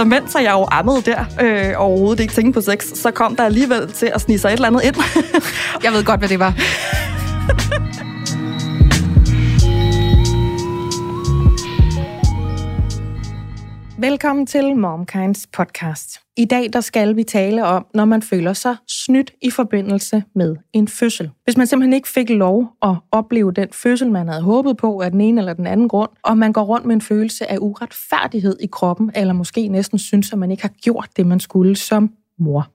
[0.00, 3.44] Så mens jeg jo ammede der, øh, overhovedet ikke tænkte på sex, så kom der
[3.44, 4.96] alligevel til at snige sig et eller andet ind.
[5.84, 6.54] jeg ved godt, hvad det var.
[14.00, 16.20] Velkommen til MomKinds podcast.
[16.36, 20.56] I dag der skal vi tale om, når man føler sig snydt i forbindelse med
[20.72, 21.30] en fødsel.
[21.44, 25.10] Hvis man simpelthen ikke fik lov at opleve den fødsel, man havde håbet på af
[25.10, 28.56] den ene eller den anden grund, og man går rundt med en følelse af uretfærdighed
[28.60, 32.10] i kroppen, eller måske næsten synes, at man ikke har gjort det, man skulle som
[32.38, 32.70] mor.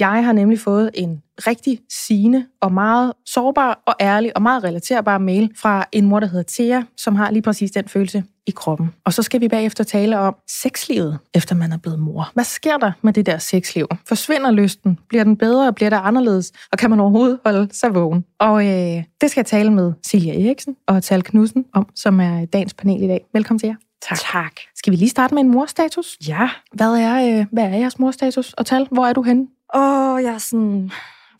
[0.00, 5.18] Jeg har nemlig fået en rigtig sigende og meget sårbar og ærlig og meget relaterbar
[5.18, 8.90] mail fra en mor, der hedder Thea, som har lige præcis den følelse i kroppen.
[9.04, 12.30] Og så skal vi bagefter tale om sexlivet, efter man er blevet mor.
[12.34, 13.88] Hvad sker der med det der sexliv?
[14.08, 14.98] Forsvinder lysten?
[15.08, 15.72] Bliver den bedre?
[15.72, 16.52] Bliver der anderledes?
[16.72, 18.24] Og kan man overhovedet holde sig vågen?
[18.38, 22.44] Og øh, det skal jeg tale med Silja Eriksen og Tal Knudsen om, som er
[22.44, 23.26] dagens panel i dag.
[23.32, 23.74] Velkommen til jer.
[24.08, 24.18] Tak.
[24.32, 24.52] tak.
[24.76, 26.16] Skal vi lige starte med en morstatus?
[26.28, 26.50] Ja.
[26.72, 28.52] Hvad er, øh, hvad er jeres morstatus?
[28.52, 29.46] Og Tal, hvor er du henne?
[29.74, 30.90] Åh, jeg sådan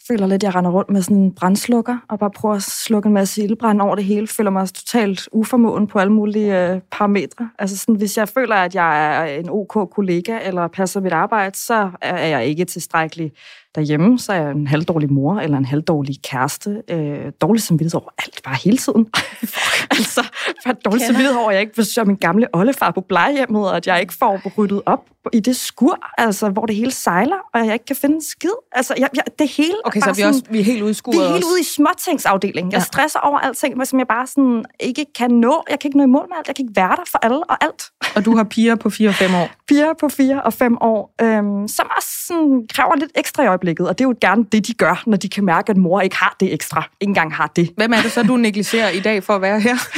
[0.09, 3.07] føler lidt, at jeg render rundt med sådan en brændslukker, og bare prøver at slukke
[3.07, 4.27] en masse ildbrand over det hele.
[4.27, 7.51] Føler mig totalt uformåen på alle mulige øh, parametre.
[7.59, 11.59] Altså sådan, hvis jeg føler, at jeg er en OK kollega, eller passer mit arbejde,
[11.59, 13.33] så er jeg ikke tilstrækkelig
[13.75, 16.83] derhjemme, så er jeg en halvdårlig mor, eller en halvdårlig kæreste.
[16.91, 19.07] Øh, dårlig samvittighed over alt, bare hele tiden.
[19.97, 20.23] altså,
[20.65, 23.87] bare dårlig samvittighed over, at jeg ikke besøger min gamle oldefar på plejehjemmet, og at
[23.87, 25.01] jeg ikke får ryddet op
[25.33, 28.51] i det skur, altså, hvor det hele sejler, og jeg ikke kan finde en skid.
[28.73, 30.95] Altså, jeg, jeg, det hele Okay, så er vi, også, vi er helt ude i
[30.95, 32.73] skuret Vi er helt ude i småtingsafdelingen.
[32.73, 32.85] Jeg ja.
[32.85, 35.65] stresser over alting, som jeg bare sådan ikke kan nå.
[35.71, 36.49] Jeg kan ikke nå i mål med alt.
[36.49, 37.83] Jeg kan ikke være der for alle og alt.
[38.17, 39.49] Og du har piger på 4 og 5 år?
[39.69, 43.89] Piger på 4 og 5 år, øhm, som også sådan, kræver lidt ekstra i øjeblikket.
[43.89, 46.17] Og det er jo gerne det, de gør, når de kan mærke, at mor ikke
[46.17, 46.89] har det ekstra.
[47.01, 47.71] Ikke engang har det.
[47.77, 49.77] Hvem er det så, du negligerer i dag for at være her?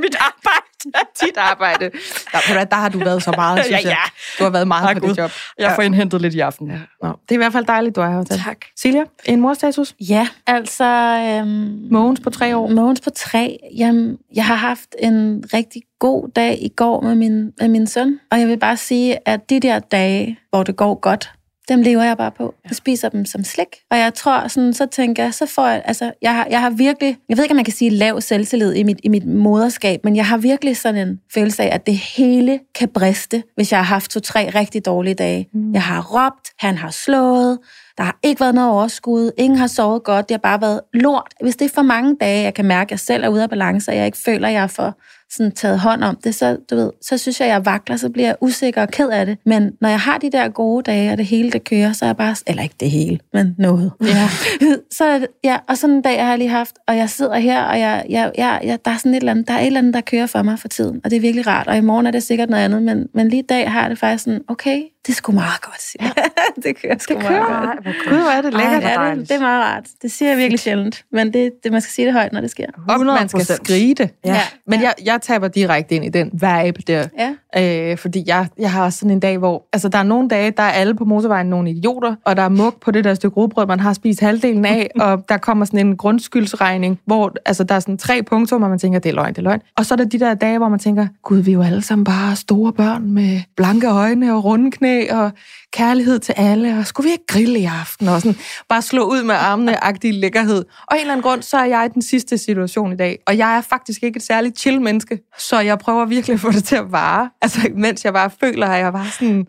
[0.00, 0.64] Mit arbejde.
[1.26, 1.90] Dit arbejde.
[2.32, 3.94] Der, der har du været så meget, synes ja, ja.
[3.94, 4.08] jeg.
[4.38, 5.30] Du har været meget ja, på det job.
[5.58, 6.70] Jeg får indhentet lidt i aften.
[6.70, 6.78] Ja.
[7.02, 8.24] Nå, det er i hvert fald dejligt, du er her.
[8.24, 8.56] Tak.
[8.76, 9.94] Silja, en morstatus?
[10.00, 10.84] Ja, altså...
[10.84, 12.68] Øhm, Mogens på tre år?
[12.68, 13.58] Mogens på tre.
[13.76, 18.20] Jamen, jeg har haft en rigtig god dag i går med min, med min søn,
[18.30, 21.32] og jeg vil bare sige, at de der dage, hvor det går godt,
[21.68, 22.54] dem lever jeg bare på.
[22.68, 23.66] Jeg spiser dem som slik.
[23.90, 26.70] Og jeg tror, sådan, så tænker jeg, så får jeg, altså, jeg har, jeg har
[26.70, 30.04] virkelig, jeg ved ikke, om man kan sige lav selvtillid i mit, i mit moderskab,
[30.04, 33.78] men jeg har virkelig sådan en følelse af, at det hele kan briste, hvis jeg
[33.78, 35.48] har haft to-tre rigtig dårlige dage.
[35.54, 35.72] Mm.
[35.72, 37.58] Jeg har råbt, han har slået,
[37.98, 41.34] der har ikke været noget overskud, ingen har sovet godt, det har bare været lort.
[41.42, 43.50] Hvis det er for mange dage, jeg kan mærke, at jeg selv er ude af
[43.50, 44.98] balance, og jeg ikke føler, at jeg er for
[45.30, 48.28] sådan taget hånd om det, så, du ved, så synes jeg, jeg vakler, så bliver
[48.28, 49.38] jeg usikker og ked af det.
[49.46, 52.08] Men når jeg har de der gode dage, og det hele det kører, så er
[52.08, 53.92] jeg bare, eller ikke det hele, men noget.
[54.02, 54.28] Ja.
[54.98, 57.80] så, ja, og sådan en dag har jeg lige haft, og jeg sidder her, og
[57.80, 59.94] jeg, jeg, jeg, jeg, der er sådan et eller andet, der er et eller andet,
[59.94, 61.66] der kører for mig for tiden, og det er virkelig rart.
[61.66, 63.90] Og i morgen er det sikkert noget andet, men, men lige i dag har jeg
[63.90, 66.10] det faktisk sådan, okay, det er sgu meget godt, ja.
[66.68, 67.48] det kører sgu det kører.
[67.48, 67.96] meget godt.
[68.08, 69.84] Gud, hvor er det lækkert Ej, ja, det, det er meget rart.
[70.02, 72.50] Det siger jeg virkelig sjældent, men det, det, man skal sige det højt, når det
[72.50, 72.66] sker.
[72.66, 72.92] 100%.
[72.92, 74.10] Og man skal skrige det.
[74.24, 74.34] Ja.
[74.34, 74.40] ja.
[74.66, 77.08] Men jeg, jeg taber direkte ind i den vibe der.
[77.54, 77.90] Ja.
[77.90, 79.68] Øh, fordi jeg, jeg har sådan en dag, hvor...
[79.72, 82.48] Altså, der er nogle dage, der er alle på motorvejen nogle idioter, og der er
[82.48, 85.86] mug på det der stykke rugbrød, man har spist halvdelen af, og der kommer sådan
[85.86, 89.28] en grundskyldsregning, hvor altså, der er sådan tre punkter, hvor man tænker, det er løgn,
[89.28, 89.60] det er løgn.
[89.76, 91.82] Og så er der de der dage, hvor man tænker, gud, vi er jo alle
[91.82, 95.32] sammen bare store børn med blanke øjne og runde knæ, og
[95.72, 98.38] kærlighed til alle, og skulle vi ikke grille i aften, og sådan,
[98.68, 100.64] bare slå ud med armene, agtig lækkerhed.
[100.86, 103.38] Og en eller anden grund, så er jeg i den sidste situation i dag, og
[103.38, 106.64] jeg er faktisk ikke et særligt chill menneske, så jeg prøver virkelig at få det
[106.64, 109.46] til at vare, altså mens jeg bare føler, at jeg var sådan,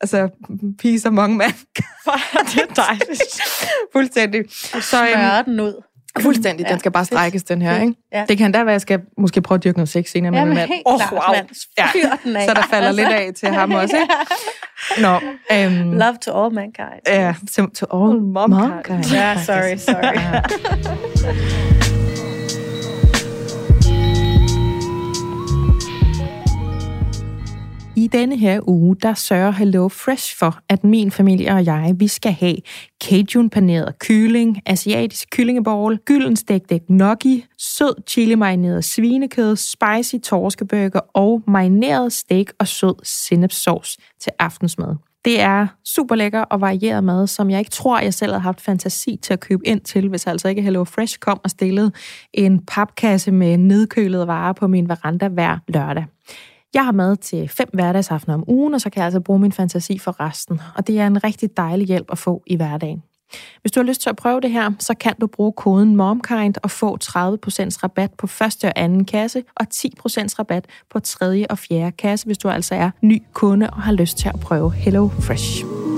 [0.00, 0.28] altså,
[0.78, 1.46] peace among men.
[2.50, 3.42] det er dejligt.
[3.92, 4.44] Fuldstændig.
[4.80, 5.82] Så, øhm, den ud.
[6.18, 6.68] Fuldstændig.
[6.68, 7.80] Den skal bare strækkes, den her.
[7.80, 7.94] Ikke?
[8.12, 8.24] Ja.
[8.28, 10.44] Det kan da være, at jeg skal måske prøve at dyrke noget sex senere med
[10.44, 10.70] min mand.
[10.86, 11.20] Åh, oh, wow.
[11.78, 11.88] Ja.
[12.24, 13.96] Så der falder lidt af til ham også.
[13.96, 14.14] Ikke?
[15.06, 15.14] Nå,
[15.66, 17.00] um, Love to all mankind.
[17.06, 19.12] Ja, to, to all mankind.
[19.12, 21.66] Ja, yeah, sorry, sorry.
[28.00, 32.08] I denne her uge, der sørger Hello Fresh for, at min familie og jeg, vi
[32.08, 32.56] skal have
[33.04, 42.68] cajun-paneret kylling, asiatisk kyllingebowl, gyldenstegt gnocchi, sød chili-marineret svinekød, spicy torskebøger og marineret steak og
[42.68, 44.96] sød sennepsauce til aftensmad.
[45.24, 48.60] Det er super lækker og varieret mad, som jeg ikke tror, jeg selv havde haft
[48.60, 51.92] fantasi til at købe ind til, hvis altså ikke Hello Fresh kom og stillede
[52.34, 56.04] en papkasse med nedkølede varer på min veranda hver lørdag.
[56.74, 59.52] Jeg har mad til fem hverdagsaftener om ugen, og så kan jeg altså bruge min
[59.52, 60.60] fantasi for resten.
[60.76, 63.02] Og det er en rigtig dejlig hjælp at få i hverdagen.
[63.60, 66.54] Hvis du har lyst til at prøve det her, så kan du bruge koden MOMKIND
[66.62, 67.08] og få 30%
[67.82, 69.84] rabat på første og anden kasse, og 10%
[70.38, 74.18] rabat på tredje og fjerde kasse, hvis du altså er ny kunde og har lyst
[74.18, 75.89] til at prøve Hello Fresh.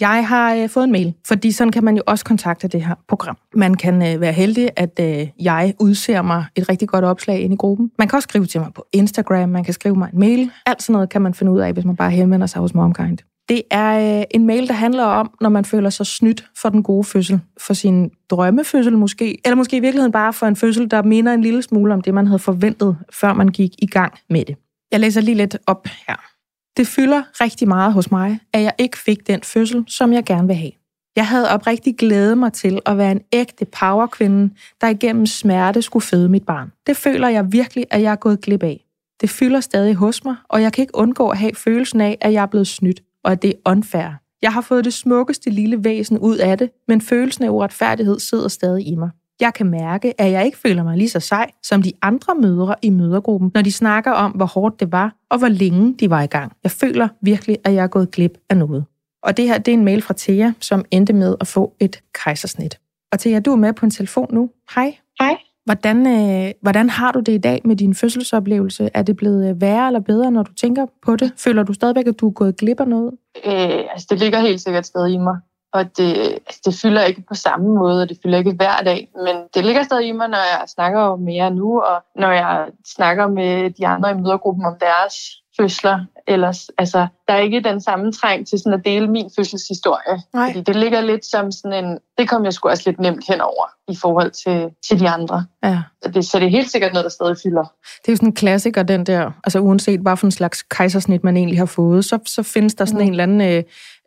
[0.00, 2.94] Jeg har øh, fået en mail, fordi sådan kan man jo også kontakte det her
[3.08, 3.36] program.
[3.54, 7.52] Man kan øh, være heldig, at øh, jeg udser mig et rigtig godt opslag ind
[7.52, 7.90] i gruppen.
[7.98, 10.50] Man kan også skrive til mig på Instagram, man kan skrive mig en mail.
[10.66, 13.18] Alt sådan noget kan man finde ud af, hvis man bare henvender sig hos MomKind.
[13.48, 16.82] Det er øh, en mail, der handler om, når man føler sig snydt for den
[16.82, 17.40] gode fødsel.
[17.60, 19.38] For sin drømmefødsel måske.
[19.44, 22.14] Eller måske i virkeligheden bare for en fødsel, der minder en lille smule om det,
[22.14, 24.56] man havde forventet, før man gik i gang med det.
[24.92, 26.37] Jeg læser lige lidt op her.
[26.78, 30.46] Det fylder rigtig meget hos mig, at jeg ikke fik den fødsel, som jeg gerne
[30.46, 30.72] vil have.
[31.16, 36.02] Jeg havde oprigtig glædet mig til at være en ægte powerkvinde, der igennem smerte skulle
[36.02, 36.72] føde mit barn.
[36.86, 38.84] Det føler jeg virkelig, at jeg er gået glip af.
[39.20, 42.32] Det fylder stadig hos mig, og jeg kan ikke undgå at have følelsen af, at
[42.32, 44.20] jeg er blevet snydt, og at det er unfair.
[44.42, 48.48] Jeg har fået det smukkeste lille væsen ud af det, men følelsen af uretfærdighed sidder
[48.48, 49.10] stadig i mig.
[49.40, 52.74] Jeg kan mærke, at jeg ikke føler mig lige så sej som de andre mødre
[52.82, 56.22] i mødergruppen, når de snakker om, hvor hårdt det var, og hvor længe de var
[56.22, 56.52] i gang.
[56.62, 58.84] Jeg føler virkelig, at jeg er gået glip af noget.
[59.22, 62.02] Og det her, det er en mail fra Thea, som endte med at få et
[62.24, 62.78] kejsersnit.
[63.12, 64.50] Og Thea, du er med på en telefon nu.
[64.74, 64.96] Hej.
[65.20, 65.36] Hej.
[65.64, 68.90] Hvordan, øh, hvordan har du det i dag med din fødselsoplevelse?
[68.94, 71.32] Er det blevet øh, værre eller bedre, når du tænker på det?
[71.36, 73.12] Føler du stadigvæk, at du er gået glip af noget?
[73.46, 75.36] Øh, altså, det ligger helt sikkert stadig i mig.
[75.72, 76.16] Og det,
[76.46, 79.08] altså, det fylder ikke på samme måde, og det fylder ikke hver dag.
[79.24, 82.66] Men det ligger stadig i mig, når jeg snakker med jer nu, og når jeg
[82.86, 85.14] snakker med de andre i mødergruppen om deres
[85.60, 86.04] fødsler.
[86.26, 90.22] Ellers, altså, der er ikke den samme træng til sådan at dele min fødselshistorie.
[90.34, 90.46] Nej.
[90.46, 91.98] Fordi det ligger lidt som sådan en...
[92.18, 95.46] Det kom jeg sgu også lidt nemt henover i forhold til, til de andre.
[95.64, 95.82] Ja.
[96.02, 97.62] Så det, så det er helt sikkert noget, der stadig fylder.
[98.02, 101.24] Det er jo sådan en klassiker, den der, altså uanset hvad for en slags kejsersnit
[101.24, 103.06] man egentlig har fået, så, så findes der sådan mm.
[103.06, 103.62] en eller anden øh,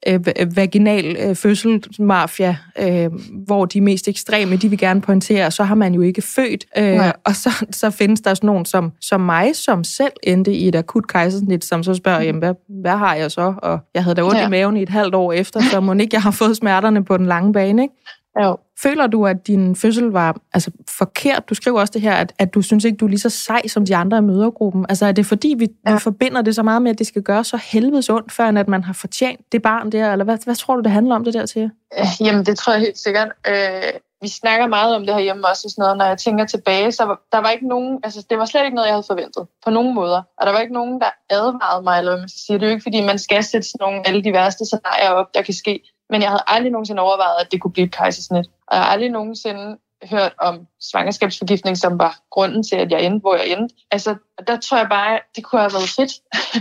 [0.08, 0.20] øh,
[0.56, 3.10] vaginal øh, fødselsmafia, øh,
[3.46, 6.66] hvor de mest ekstreme, de vil gerne pointere, så har man jo ikke født.
[6.78, 10.68] Øh, og så, så findes der sådan nogen som, som mig, som selv endte i
[10.68, 13.54] et akut kejsersnit, som så spørger, jamen, hvad, hvad har jeg så?
[13.58, 14.48] Og jeg havde da ondt ja.
[14.48, 17.18] i maven i et halvt år efter, så må ikke jeg har fået smerterne på
[17.18, 17.94] den lange bane, ikke?
[18.40, 18.58] Jo.
[18.80, 21.50] Føler du, at din fødsel var altså, forkert?
[21.50, 23.68] Du skriver også det her, at, at du synes ikke, du er lige så sej
[23.68, 24.86] som de andre i mødergruppen.
[24.90, 25.94] Altså er det fordi, vi, ja.
[25.94, 28.68] vi forbinder det så meget med, at det skal gøre så helvedes ondt, før at
[28.68, 30.12] man har fortjent det barn der?
[30.12, 31.72] Eller hvad, hvad tror du, det handler om det der til?
[32.20, 33.32] Jamen, det tror jeg helt sikkert.
[33.48, 35.98] Øh, vi snakker meget om det her hjemme også, og sådan noget.
[35.98, 38.76] når jeg tænker tilbage, så var, der var ikke nogen, altså det var slet ikke
[38.76, 40.22] noget, jeg havde forventet, på nogen måder.
[40.38, 42.60] Og der var ikke nogen, der advarede mig, eller hvad man skal sige.
[42.60, 45.34] Det er jo ikke, fordi man skal sætte sådan nogle alle de værste scenarier op,
[45.34, 45.76] der kan ske.
[46.12, 48.46] Men jeg havde aldrig nogensinde overvejet, at det kunne blive et kejsersnit.
[48.68, 49.78] Og jeg har aldrig nogensinde
[50.10, 53.76] hørt om svangerskabsforgiftning, som var grunden til, at jeg endte, hvor jeg endte.
[53.92, 54.16] Altså,
[54.48, 56.12] der tror jeg bare, det kunne have været fedt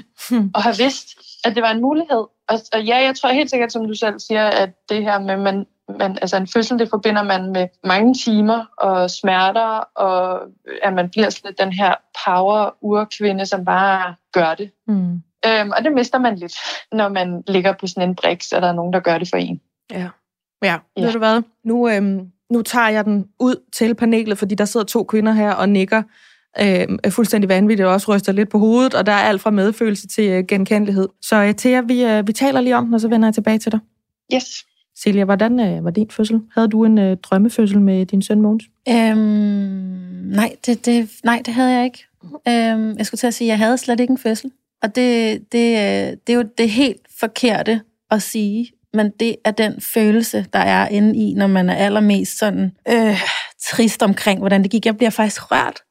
[0.57, 1.09] at have vidst,
[1.45, 2.25] at det var en mulighed.
[2.49, 5.37] Og, og ja, jeg tror helt sikkert, som du selv siger, at det her med,
[5.37, 5.67] man,
[5.99, 10.41] man, altså en fødsel, det forbinder man med mange timer og smerter, og
[10.83, 11.95] at man bliver sådan den her
[12.25, 14.71] power-urkvinde, som bare gør det.
[14.87, 15.23] Mm.
[15.47, 16.55] Øhm, og det mister man lidt,
[16.93, 19.37] når man ligger på sådan en briks, og der er nogen, der gør det for
[19.37, 19.61] en.
[19.91, 20.09] Ja.
[20.65, 21.03] Ja, ja.
[21.05, 21.43] ved du hvad?
[21.65, 25.53] Nu, øhm, nu tager jeg den ud til panelet, fordi der sidder to kvinder her
[25.53, 26.03] og nikker
[26.61, 30.09] øh, fuldstændig vanvittigt og også ryster lidt på hovedet, og der er alt fra medfølelse
[30.09, 31.09] til øh, genkendelighed.
[31.23, 33.59] Så øh, Thea, vi, øh, vi taler lige om den, og så vender jeg tilbage
[33.59, 33.81] til dig.
[34.35, 34.67] Yes.
[34.99, 36.41] Celia, hvordan øh, var din fødsel?
[36.55, 38.65] Havde du en øh, drømmefødsel med din søn Mogens?
[38.89, 39.17] Øhm,
[40.27, 42.07] nej, det, det, nej, det havde jeg ikke.
[42.25, 44.51] Øhm, jeg skulle til at sige, at jeg havde slet ikke en fødsel.
[44.83, 49.51] Og det, det, øh, det er jo det helt forkerte at sige, men det er
[49.51, 53.21] den følelse, der er inde i, når man er allermest sådan øh,
[53.63, 54.87] trist omkring, hvordan det gik.
[54.87, 55.83] Jeg bliver faktisk rørt.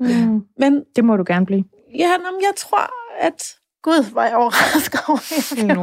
[0.00, 0.40] Mm.
[0.60, 1.64] men Det må du gerne blive.
[1.98, 3.54] ja, men jeg tror, at...
[3.82, 5.78] Gud, var jeg overrasket over, at jeg.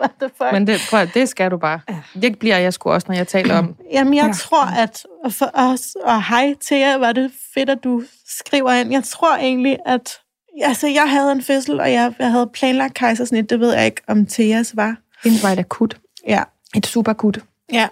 [0.00, 0.52] What the fuck?
[0.52, 1.80] Men det, prøv, det skal du bare.
[2.22, 3.74] Det bliver jeg sgu også, når jeg taler om.
[3.92, 4.32] Jamen, jeg ja.
[4.32, 8.92] tror, at for os, og hej til jer, var det fedt, at du skriver ind.
[8.92, 10.18] Jeg tror egentlig, at
[10.62, 13.50] altså, jeg havde en fødsel, og jeg, jeg havde planlagt kejsersnit.
[13.50, 14.96] Det ved jeg ikke, om Theas var.
[15.24, 15.96] Hendes var et akut.
[16.28, 16.42] Ja.
[16.76, 17.38] Et super akut.
[17.72, 17.88] Ja.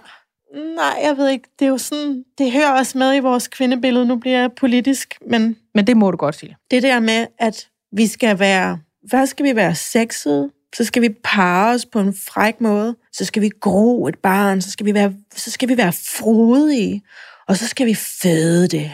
[0.76, 1.48] Nej, jeg ved ikke.
[1.58, 4.06] Det er jo sådan, det hører også med i vores kvindebillede.
[4.06, 6.56] Nu bliver jeg politisk, men Men det må du godt sige.
[6.70, 8.78] det der med, at vi skal være,
[9.08, 10.50] hvad skal vi være sexede?
[10.76, 12.96] Så skal vi parre os på en fræk måde.
[13.12, 14.60] Så skal vi gro et barn.
[14.60, 17.02] Så skal vi være, så skal vi være frodige.
[17.48, 18.90] Og så skal vi føde det.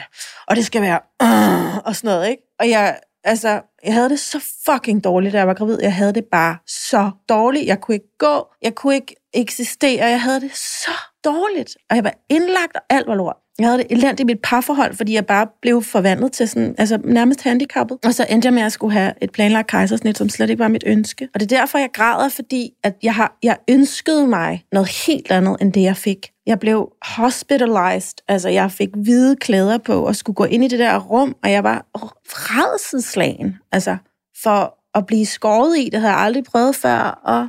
[0.47, 2.43] Og det skal være øh, og sådan noget, ikke?
[2.61, 5.79] Og jeg, altså, jeg havde det så fucking dårligt, da jeg var gravid.
[5.83, 7.67] Jeg havde det bare så dårligt.
[7.67, 8.47] Jeg kunne ikke gå.
[8.63, 10.07] Jeg kunne ikke eksistere.
[10.07, 10.91] Jeg havde det så
[11.25, 11.77] dårligt.
[11.91, 13.37] Og jeg var indlagt, og alt var lort.
[13.59, 16.99] Jeg havde det elendigt i mit parforhold, fordi jeg bare blev forvandlet til sådan, altså
[17.05, 17.99] nærmest handicappet.
[18.05, 20.69] Og så endte jeg med at skulle have et planlagt kejsersnit, som slet ikke var
[20.69, 21.29] mit ønske.
[21.35, 25.31] Og det er derfor, jeg græder, fordi at jeg, har, jeg ønskede mig noget helt
[25.31, 26.31] andet, end det jeg fik.
[26.49, 30.79] Jeg blev hospitalized, altså jeg fik hvide klæder på og skulle gå ind i det
[30.79, 31.87] der rum, og jeg var
[32.25, 33.97] redselslagen, altså
[34.43, 37.49] for at blive skåret i, det havde jeg aldrig prøvet før, og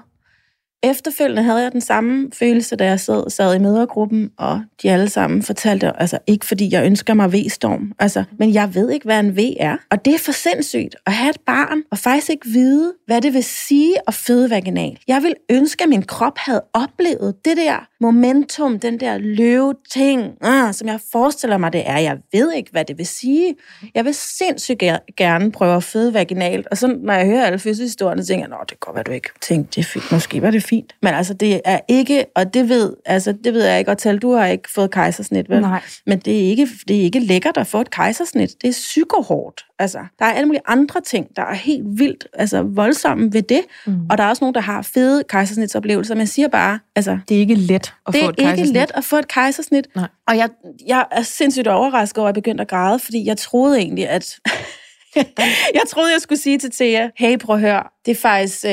[0.84, 5.10] Efterfølgende havde jeg den samme følelse, da jeg sad, sad i mødergruppen, og de alle
[5.10, 9.20] sammen fortalte, altså ikke fordi jeg ønsker mig V-storm, altså, men jeg ved ikke, hvad
[9.20, 9.78] en V er.
[9.92, 13.34] Og det er for sindssygt at have et barn, og faktisk ikke vide, hvad det
[13.34, 15.00] vil sige at føde vaginal.
[15.08, 20.72] Jeg vil ønske, at min krop havde oplevet det der momentum, den der løve-ting, uh,
[20.72, 21.98] som jeg forestiller mig, det er.
[21.98, 23.56] Jeg ved ikke, hvad det vil sige.
[23.96, 24.84] Jeg vil sindssygt
[25.18, 28.80] gerne prøve at føde vaginalt, og så når jeg hører alle fødselshistorierne, tænker jeg, det
[28.80, 30.12] går, hvad du ikke tænkte det fint.
[30.12, 30.96] Måske var det fint.
[31.02, 34.18] Men altså, det er ikke, og det ved, altså, det ved jeg ikke, og tal,
[34.18, 35.62] du har ikke fået kejsersnit, vel?
[35.62, 35.82] Nej.
[36.06, 38.50] Men det er, ikke, det er ikke lækkert at få et kejsersnit.
[38.62, 39.66] Det er psykohårdt.
[39.80, 43.62] Altså, der er alle mulige andre ting, der er helt vildt altså, voldsomme ved det.
[43.86, 44.06] Mm.
[44.10, 46.16] Og der er også nogen, der har fede kejsersnitsoplevelser.
[46.16, 47.20] Men jeg siger bare, altså...
[47.30, 48.74] Det er ikke let at det få et er ikke kejsersnit.
[48.74, 49.88] let at få et kejsersnit.
[49.96, 50.08] Nej.
[50.28, 50.50] Og jeg,
[50.88, 54.36] jeg er sindssygt overrasket over, at jeg begyndte at græde, fordi jeg troede egentlig, at...
[55.78, 58.72] jeg troede, jeg skulle sige til Thea, hey, prøv at høre, det er faktisk, øh,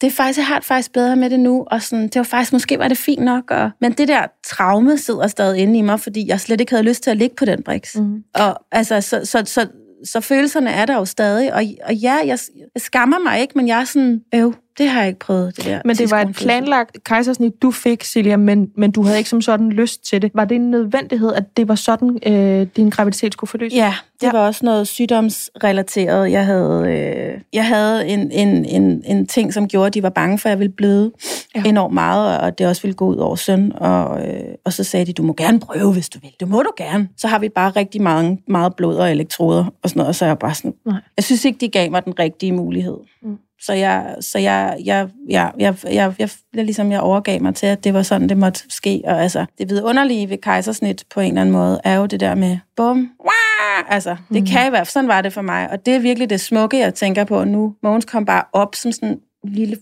[0.00, 2.22] det er faktisk, jeg har det faktisk bedre med det nu, og sådan, det var
[2.22, 5.82] faktisk, måske var det fint nok, og, men det der traume sidder stadig inde i
[5.82, 7.96] mig, fordi jeg slet ikke havde lyst til at ligge på den briks.
[7.96, 8.24] Mm.
[8.34, 9.66] Og altså, så, så, så,
[10.04, 12.38] så følelserne er der jo stadig, og, og ja, jeg,
[12.74, 15.64] jeg skammer mig ikke, men jeg er sådan, øv, det har jeg ikke prøvet, det
[15.64, 15.80] der.
[15.84, 19.40] Men det var et planlagt kejsersnit, du fik, Silja, men, men du havde ikke som
[19.42, 20.30] sådan lyst til det.
[20.34, 23.76] Var det en nødvendighed, at det var sådan, øh, din graviditet skulle forløses?
[23.76, 24.32] Ja, det Ja.
[24.32, 26.30] var også noget sygdomsrelateret.
[26.32, 30.08] Jeg havde, øh, jeg havde en, en, en, en ting, som gjorde, at de var
[30.10, 31.12] bange for, at jeg ville bløde
[31.54, 31.62] ja.
[31.66, 33.72] enormt meget, og det også ville gå ud over søn.
[33.76, 36.30] Og, øh, og så sagde de, du må gerne prøve, hvis du vil.
[36.40, 37.08] Det må du gerne.
[37.16, 40.24] Så har vi bare rigtig mange, meget blod og elektroder og sådan noget, og så
[40.24, 40.74] er jeg bare sådan...
[40.86, 41.00] Nej.
[41.16, 42.96] Jeg synes ikke, de gav mig den rigtige mulighed.
[43.22, 43.38] Mm.
[43.60, 47.66] Så jeg, så jeg, jeg, jeg, jeg, jeg, jeg, jeg, ligesom jeg overgav mig til,
[47.66, 49.02] at det var sådan, det måtte ske.
[49.04, 52.34] Og altså, det vidunderlige ved kejsersnit på en eller anden måde, er jo det der
[52.34, 53.94] med, bum, wah!
[53.94, 54.46] altså, det Mm.
[54.46, 55.70] kan i hvert fald, sådan var det for mig.
[55.70, 57.74] Og det er virkelig det smukke, jeg tænker på nu.
[57.82, 59.76] Mogens kom bare op som sådan en lille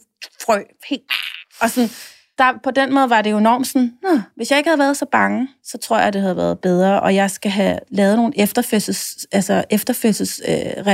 [0.47, 1.03] frø, helt,
[1.61, 1.91] og sådan,
[2.39, 4.97] der, på den måde var det jo enormt sådan, Nå, hvis jeg ikke havde været
[4.97, 8.33] så bange, så tror jeg, det havde været bedre, og jeg skal have lavet nogle
[8.37, 10.87] efterfødsels, altså efterfødsels øh,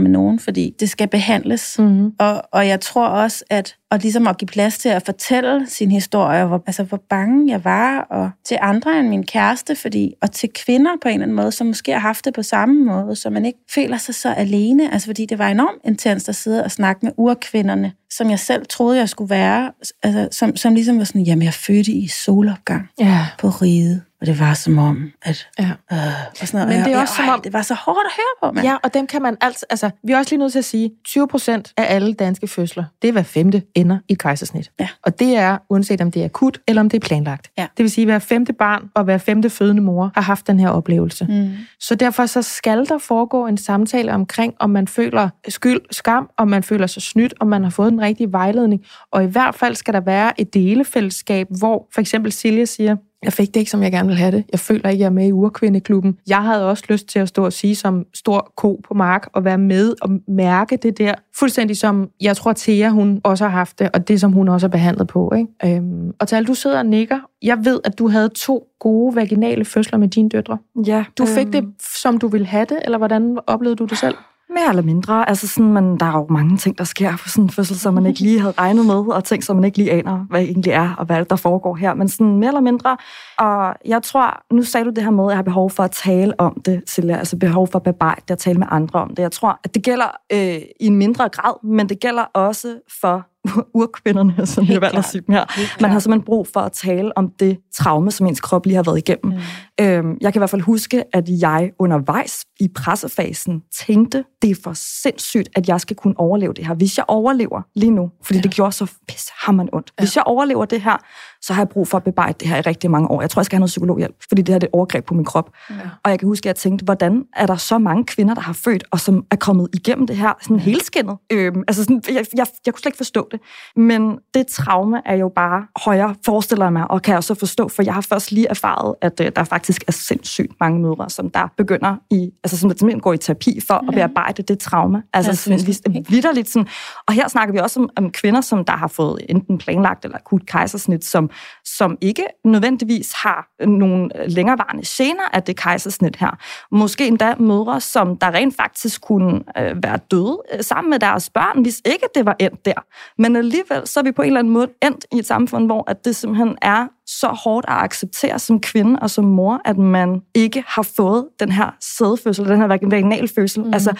[0.00, 1.78] med nogen, fordi det skal behandles.
[1.78, 2.12] Mm-hmm.
[2.18, 5.90] Og, og jeg tror også, at og ligesom at give plads til at fortælle sin
[5.90, 10.32] historie, hvor, altså hvor bange jeg var, og til andre end min kæreste, fordi, og
[10.32, 13.16] til kvinder på en eller anden måde, som måske har haft det på samme måde,
[13.16, 16.64] så man ikke føler sig så alene, altså fordi det var enormt intenst at sidde
[16.64, 19.72] og snakke med urkvinderne, som jeg selv troede, jeg skulle være,
[20.02, 23.21] altså, som, som ligesom var sådan, jamen jeg fødte i solopgang Ja.
[23.38, 25.48] På riget, og det var som om, at...
[25.58, 25.64] Ja.
[25.64, 25.98] Øh,
[26.40, 26.68] og sådan noget.
[26.68, 28.54] Men det er jeg- også som ej, om- Det var så hårdt at høre på,
[28.54, 28.66] mand.
[28.66, 29.66] Ja, og dem kan man altså...
[29.70, 32.84] Altså, vi er også lige nødt til at sige, 20 procent af alle danske fødsler,
[33.02, 34.70] det er hver femte ender i et kejsersnit.
[34.80, 34.88] Ja.
[35.02, 37.50] Og det er, uanset om det er akut, eller om det er planlagt.
[37.58, 37.66] Ja.
[37.76, 40.60] Det vil sige, at hver femte barn og hver femte fødende mor har haft den
[40.60, 41.24] her oplevelse.
[41.28, 41.50] Mm.
[41.80, 46.48] Så derfor så skal der foregå en samtale omkring, om man føler skyld, skam, om
[46.48, 48.82] man føler sig snydt, om man har fået den rigtige vejledning.
[49.10, 53.32] Og i hvert fald skal der være et delefællesskab, hvor for eksempel Silja siger, jeg
[53.32, 54.44] fik det ikke, som jeg gerne vil have det.
[54.52, 56.18] Jeg føler ikke, jeg er med i urkvindeklubben.
[56.28, 59.44] Jeg havde også lyst til at stå og sige som stor ko på mark og
[59.44, 61.14] være med og mærke det der.
[61.38, 64.66] Fuldstændig som, jeg tror, Thea, hun også har haft det, og det, som hun også
[64.66, 65.32] er behandlet på.
[65.36, 65.76] Ikke?
[65.76, 67.18] Øhm, og Tal, du sidder og nikker.
[67.42, 70.58] Jeg ved, at du havde to gode vaginale fødsler med dine døtre.
[70.86, 71.64] Ja, Du fik øhm, det,
[72.00, 74.14] som du ville have det, eller hvordan oplevede du det selv?
[74.54, 75.28] Mere eller mindre.
[75.28, 77.94] Altså sådan, man, der er jo mange ting, der sker på sådan en fødsel, som
[77.94, 80.72] man ikke lige havde regnet med, og ting, som man ikke lige aner, hvad egentlig
[80.72, 81.94] er, og hvad det, der foregår her.
[81.94, 82.96] Men sådan mere eller mindre.
[83.38, 85.90] Og jeg tror, nu sagde du det her med, at jeg har behov for at
[85.90, 87.16] tale om det, Silja.
[87.16, 89.22] Altså behov for at bearbejde det og tale med andre om det.
[89.22, 93.26] Jeg tror, at det gælder øh, i en mindre grad, men det gælder også for
[93.74, 95.44] urkvinderne, som jeg Helt valgte at sige dem her.
[95.82, 98.82] Man har simpelthen brug for at tale om det traume, som ens krop lige har
[98.82, 99.32] været igennem.
[99.32, 99.84] Mm.
[99.84, 104.54] Øhm, jeg kan i hvert fald huske, at jeg undervejs i pressefasen tænkte, det er
[104.64, 106.74] for sindssygt, at jeg skal kunne overleve det her.
[106.74, 108.42] Hvis jeg overlever lige nu, fordi ja.
[108.42, 109.92] det gjorde så pissehammerende ondt.
[109.98, 110.02] Ja.
[110.02, 110.96] Hvis jeg overlever det her,
[111.42, 113.20] så har jeg brug for at bearbejde det her i rigtig mange år.
[113.20, 115.14] Jeg tror, jeg skal have noget psykologhjælp, fordi det her det er et overgreb på
[115.14, 115.50] min krop.
[115.70, 115.74] Ja.
[116.04, 118.52] Og jeg kan huske, at jeg tænkte, hvordan er der så mange kvinder, der har
[118.52, 121.16] født, og som er kommet igennem det her sådan helskindet?
[121.32, 123.40] Øhm, altså sådan, jeg, jeg, jeg kunne slet ikke forstå det.
[123.76, 127.68] Men det traume er jo bare højere, forestiller jeg mig, og kan jeg også forstå,
[127.68, 131.30] for jeg har først lige erfaret, at øh, der faktisk er sindssygt mange mødre, som
[131.30, 135.02] der begynder i, altså som der simpelthen går i terapi for at bearbejde det trauma.
[135.12, 136.68] Altså Ja, sådan, vi, vidderligt sådan,
[137.06, 140.16] og her snakker vi også om, om kvinder, som der har fået enten planlagt eller
[140.16, 141.30] akut kejsersnit, som,
[141.64, 146.38] som ikke nødvendigvis har nogle længerevarende gener af det kejsersnit her.
[146.70, 151.30] Måske endda mødre, som der rent faktisk kunne øh, være døde øh, sammen med deres
[151.30, 152.84] børn, hvis ikke det var endt der.
[153.18, 155.90] Men alligevel, så er vi på en eller anden måde endt i et samfund, hvor
[155.90, 160.22] at det simpelthen er så hårdt at acceptere som kvinde og som mor, at man
[160.34, 163.64] ikke har fået den her sædfødsel, den her vaginalfødsel.
[163.64, 163.74] Mm.
[163.74, 163.94] Altså,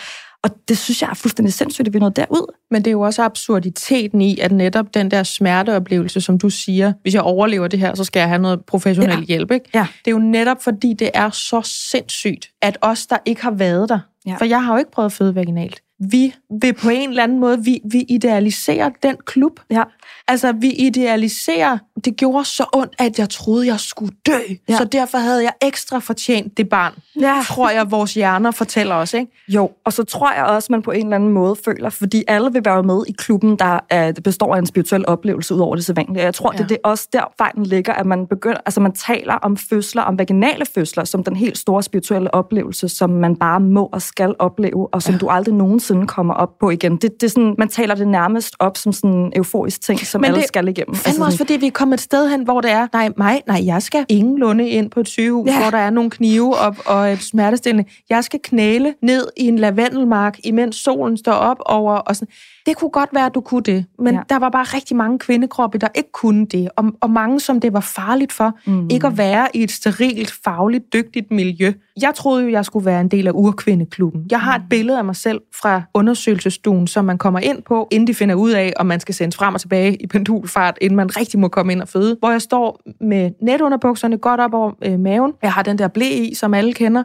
[0.45, 2.55] og det synes jeg er fuldstændig sindssygt, at vi er nået derud.
[2.71, 6.93] Men det er jo også absurditeten i, at netop den der smerteoplevelse, som du siger,
[7.03, 9.25] hvis jeg overlever det her, så skal jeg have noget professionel Ja.
[9.25, 9.51] hjælp.
[9.51, 9.71] Ikke?
[9.75, 9.87] Ja.
[10.05, 13.89] Det er jo netop fordi, det er så sindssygt, at os, der ikke har været
[13.89, 14.37] der, Ja.
[14.37, 17.41] for jeg har jo ikke prøvet at føde vaginalt, vi vil på en eller anden
[17.41, 19.61] måde, vi, vi idealiserer den klub.
[19.71, 19.83] Ja.
[20.29, 24.39] Altså, vi idealiserer, det gjorde så ondt, at jeg troede, jeg skulle dø.
[24.69, 24.77] Ja.
[24.77, 26.93] Så derfor havde jeg ekstra fortjent det barn.
[27.21, 27.43] Ja.
[27.47, 29.33] Tror jeg, vores hjerner fortæller os, ikke?
[29.49, 32.53] Jo, og så tror jeg også, man på en eller anden måde føler, fordi alle
[32.53, 35.77] vil være med i klubben, der er, det består af en spirituel oplevelse ud over
[35.77, 36.25] det sædvanlige.
[36.25, 36.53] Jeg tror.
[36.53, 36.59] Ja.
[36.59, 40.03] det, det er også der fejlen ligger, at man begynder, altså man taler om fødsler,
[40.03, 44.35] om vaginale fødsler, som den helt store spirituelle oplevelse, som man bare må og skal
[44.39, 45.19] opleve, og som ja.
[45.19, 46.97] du aldrig nogensinde kommer op på igen.
[46.97, 50.21] Det, det er sådan, man taler det nærmest op som sådan en euforisk ting, som
[50.21, 50.95] Men alle det- skal igennem.
[50.95, 53.43] Fandme altså også, fordi vi er kommet et sted hen, hvor det er, nej, mig,
[53.47, 55.61] nej, jeg skal ingen lunde ind på et sygehus, Ja.
[55.61, 57.91] hvor der er nogle knive op og et smertestillende.
[58.11, 61.95] Jeg skal knæle ned i en lavendelmark, imens solen står op over.
[61.95, 62.29] Og sådan.
[62.67, 64.21] Det kunne godt være, at du kunne det, men Ja.
[64.29, 67.73] der var bare rigtig mange kvindekroppe, der ikke kunne det, og, og mange, som det
[67.73, 68.73] var farligt for, Mm.
[68.73, 68.89] mm.
[68.91, 71.73] ikke at være i et sterilt, fagligt dygtigt miljø.
[72.03, 74.27] Jeg troede jo, jeg skulle være en del af urkvindeklubben.
[74.31, 78.07] Jeg har et billede af mig selv fra undersøgelsesstuen, som man kommer ind på, inden
[78.07, 81.17] de finder ud af, om man skal sendes frem og tilbage i pendulfart, inden man
[81.17, 82.17] rigtig må komme ind og føde.
[82.19, 85.33] Hvor jeg står med netunderbukserne godt op over øh, maven.
[85.43, 87.03] Jeg har den der blæ i, som alle kender.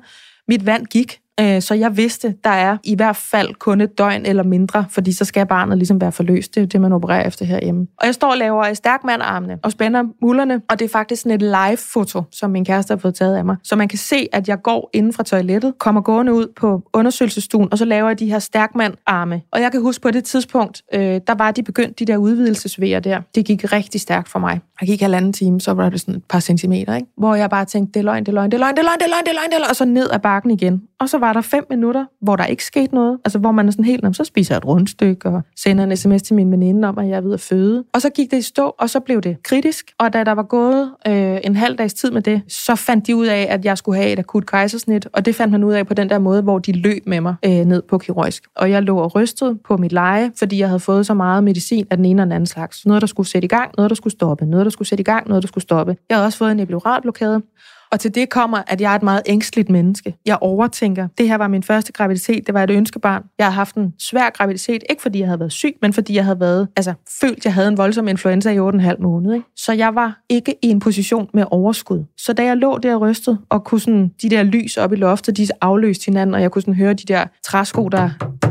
[0.48, 4.26] Mit vand gik, Øh, så jeg vidste, der er i hvert fald kun et døgn
[4.26, 6.56] eller mindre, fordi så skal barnet ligesom være forløst.
[6.56, 7.88] Det er jo det, man opererer efter herhjemme.
[7.98, 11.42] Og jeg står og laver stærkmandarmene og spænder mullerne, og det er faktisk sådan et
[11.42, 13.56] live-foto, som min kæreste har fået taget af mig.
[13.64, 17.68] Så man kan se, at jeg går inden fra toilettet, kommer gående ud på undersøgelsesstuen,
[17.72, 19.42] og så laver jeg de her stærkmandarme.
[19.52, 23.00] Og jeg kan huske på det tidspunkt, øh, der var de begyndt, de der udvidelsesvejer
[23.00, 23.22] der.
[23.36, 24.60] Det gik rigtig stærkt for mig.
[24.80, 27.08] Der gik halvanden time, så var det sådan et par centimeter, ikke?
[27.18, 28.84] Hvor jeg bare tænkte, det er løgn, det er løgn, det er løgn, det er
[28.84, 30.52] løgn, det er løgn, det er løgn, det er løgn, og så ned ad bakken
[30.52, 30.82] igen.
[31.00, 33.18] Og så var der fem minutter, hvor der ikke skete noget.
[33.26, 36.22] Altså, hvor man er sådan helt, så spiser jeg et rundstykke og sender en sms
[36.22, 37.84] til min veninde om, at jeg er ved at føde.
[37.94, 39.92] Og så gik det i stå, og så blev det kritisk.
[40.00, 43.16] Og da der var gået øh, en halv dags tid med det, så fandt de
[43.16, 45.08] ud af, at jeg skulle have et akut kejsersnit.
[45.14, 47.36] Og det fandt man ud af på den der måde, hvor de løb med mig
[47.46, 48.44] øh, ned på kirurgisk.
[48.56, 51.88] Og jeg lå og rystede på mit leje, fordi jeg havde fået så meget medicin
[51.90, 52.86] af den ene og den anden slags.
[52.86, 55.04] Noget, der skulle sætte i gang, noget, der skulle stoppe, noget, der skulle sætte i
[55.04, 55.98] gang, noget, der skulle stoppe.
[56.10, 57.42] Jeg har også fået en epiduralblokade.
[57.92, 60.16] Og til det kommer, at jeg er et meget ængstligt menneske.
[60.26, 61.08] Jeg overtænker.
[61.18, 62.48] Det her var min første graviditet.
[62.48, 63.24] Det var et ønskebarn.
[63.38, 64.84] Jeg har haft en svær graviditet.
[64.90, 67.68] Ikke fordi jeg havde været syg, men fordi jeg havde været, altså, følt, jeg havde
[67.68, 69.36] en voldsom influenza i 8,5 måneder.
[69.36, 69.46] Ikke?
[69.56, 72.04] Så jeg var ikke i en position med overskud.
[72.18, 75.38] Så da jeg lå der rystet, og kunne sådan, de der lys op i loftet,
[75.38, 78.10] de afløste hinanden, og jeg kunne sådan høre de der træsko, der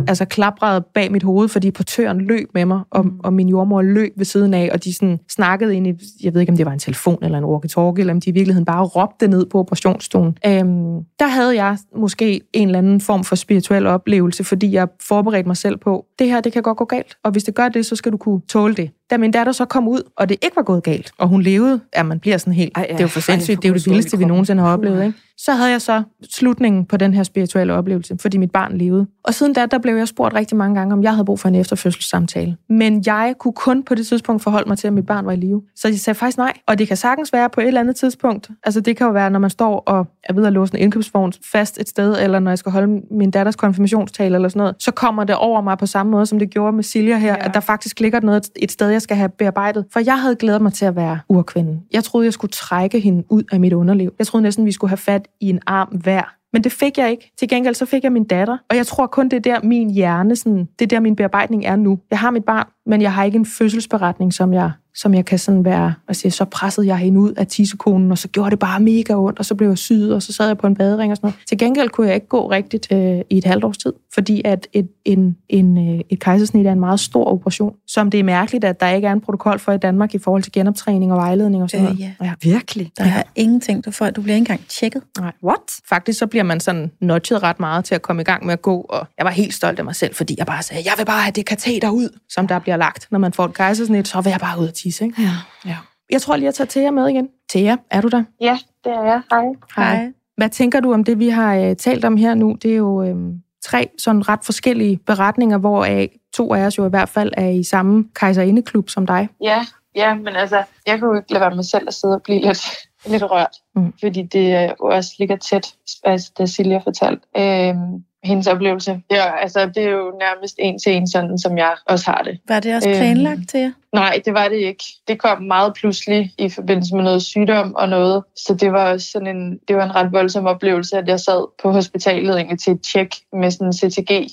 [0.09, 4.13] altså klaprede bag mit hoved, fordi portøren løb med mig, og, og min jordmor løb
[4.17, 6.73] ved siden af, og de sådan snakkede ind i, jeg ved ikke, om det var
[6.73, 10.39] en telefon eller en walkie-talkie, eller om de i virkeligheden bare råbte ned på operationsstuen.
[10.47, 15.47] Øhm, der havde jeg måske en eller anden form for spirituel oplevelse, fordi jeg forberedte
[15.49, 17.87] mig selv på, det her, det kan godt gå galt, og hvis det gør det,
[17.87, 18.91] så skal du kunne tåle det.
[19.11, 21.81] Da min datter så kom ud, og det ikke var gået galt, og hun levede,
[21.97, 23.75] ja, man bliver sådan helt, Ej, Ej, det er jo for sindssygt, det er jo
[23.75, 25.19] det vildeste, vi nogensinde har oplevet, ikke?
[25.39, 29.07] Så havde jeg så slutningen på den her spirituelle oplevelse, fordi mit barn levede.
[29.25, 31.49] Og siden da, der blev jeg spurgt rigtig mange gange, om jeg havde brug for
[31.49, 32.57] en efterfødselssamtale.
[32.69, 35.37] Men jeg kunne kun på det tidspunkt forholde mig til, at mit barn var i
[35.37, 35.63] live.
[35.77, 36.53] Så jeg sagde faktisk nej.
[36.67, 38.51] Og det kan sagtens være på et eller andet tidspunkt.
[38.65, 41.33] Altså det kan jo være, når man står og er ved at låse en indkøbsvogn
[41.53, 44.91] fast et sted, eller når jeg skal holde min datters konfirmationstale eller sådan noget, så
[44.91, 47.45] kommer det over mig på samme måde, som det gjorde med Silja her, ja.
[47.45, 49.85] at der faktisk ligger noget et sted, jeg skal have bearbejdet.
[49.93, 51.83] For jeg havde glædet mig til at være urkvinden.
[51.93, 54.15] Jeg troede, jeg skulle trække hende ud af mit underliv.
[54.19, 56.23] Jeg troede næsten, vi skulle have fat i en arm hver.
[56.53, 57.33] Men det fik jeg ikke.
[57.39, 58.59] Til gengæld så fik jeg min datter.
[58.71, 61.65] Og jeg tror kun, det er der min hjerne, sådan, det er der min bearbejdning
[61.65, 61.99] er nu.
[62.11, 65.39] Jeg har mit barn, men jeg har ikke en fødselsberetning, som jeg, som jeg kan
[65.39, 68.59] sådan være, og sige, så pressede jeg hende ud af tissekonen, og så gjorde det
[68.59, 71.11] bare mega ondt, og så blev jeg syet, og så sad jeg på en badering
[71.13, 71.37] og sådan noget.
[71.49, 74.67] Til gengæld kunne jeg ikke gå rigtigt øh, i et halvt års tid, fordi at
[74.73, 78.65] et, en, en, øh, et kejsersnit er en meget stor operation, som det er mærkeligt,
[78.65, 81.63] at der ikke er en protokol for i Danmark i forhold til genoptræning og vejledning
[81.63, 82.15] og sådan Øh, noget.
[82.23, 82.33] ja.
[82.43, 82.91] Virkelig?
[82.99, 84.11] Der er ingenting, du får.
[84.11, 85.03] Du bliver ikke engang tjekket.
[85.45, 85.59] What?
[85.89, 88.63] Faktisk så bliver man sådan nudget ret meget til at komme i gang med at
[88.63, 91.05] gå, og jeg var helt stolt af mig selv, fordi jeg bare sagde, jeg vil
[91.05, 94.21] bare have det kateter ud, som der bliver lagt, når man får et kejsersnit, så
[94.21, 95.23] vil jeg bare ud og tisse, ikke?
[95.23, 95.31] Ja.
[95.71, 95.77] Ja.
[96.11, 98.25] Jeg tror lige, jeg tager jer med igen, Thea, er du der?
[98.41, 99.21] Ja, det er jeg.
[99.31, 99.45] Hej.
[99.77, 100.13] Hej.
[100.37, 102.57] Hvad tænker du om det, vi har øh, talt om her nu?
[102.63, 103.17] Det er jo øh,
[103.65, 107.63] tre sådan ret forskellige beretninger, hvoraf to af os jo i hvert fald er i
[107.63, 109.29] samme kejserindeklub som dig.
[109.43, 112.23] Ja, ja, men altså, jeg kunne jo ikke lade være med selv at sidde og
[112.23, 112.63] blive lidt,
[113.07, 113.93] lidt rørt, Mm.
[114.01, 117.23] fordi det øh, jo også ligger tæt, altså, det Silja fortalte.
[117.37, 119.01] Øhm, hendes oplevelse.
[119.11, 122.39] Ja, altså, det er jo nærmest en til en, sådan som jeg også har det.
[122.49, 122.99] Var det også Øhm.
[122.99, 123.73] planlagt til jer?
[123.93, 124.85] Nej, det var det ikke.
[125.09, 128.25] Det kom meget pludselig i forbindelse med noget sygdom og noget.
[128.37, 131.47] Så det var også sådan en, det var en ret voldsom oplevelse, at jeg sad
[131.63, 134.27] på hospitalet egentlig til et tjek med sådan en CTG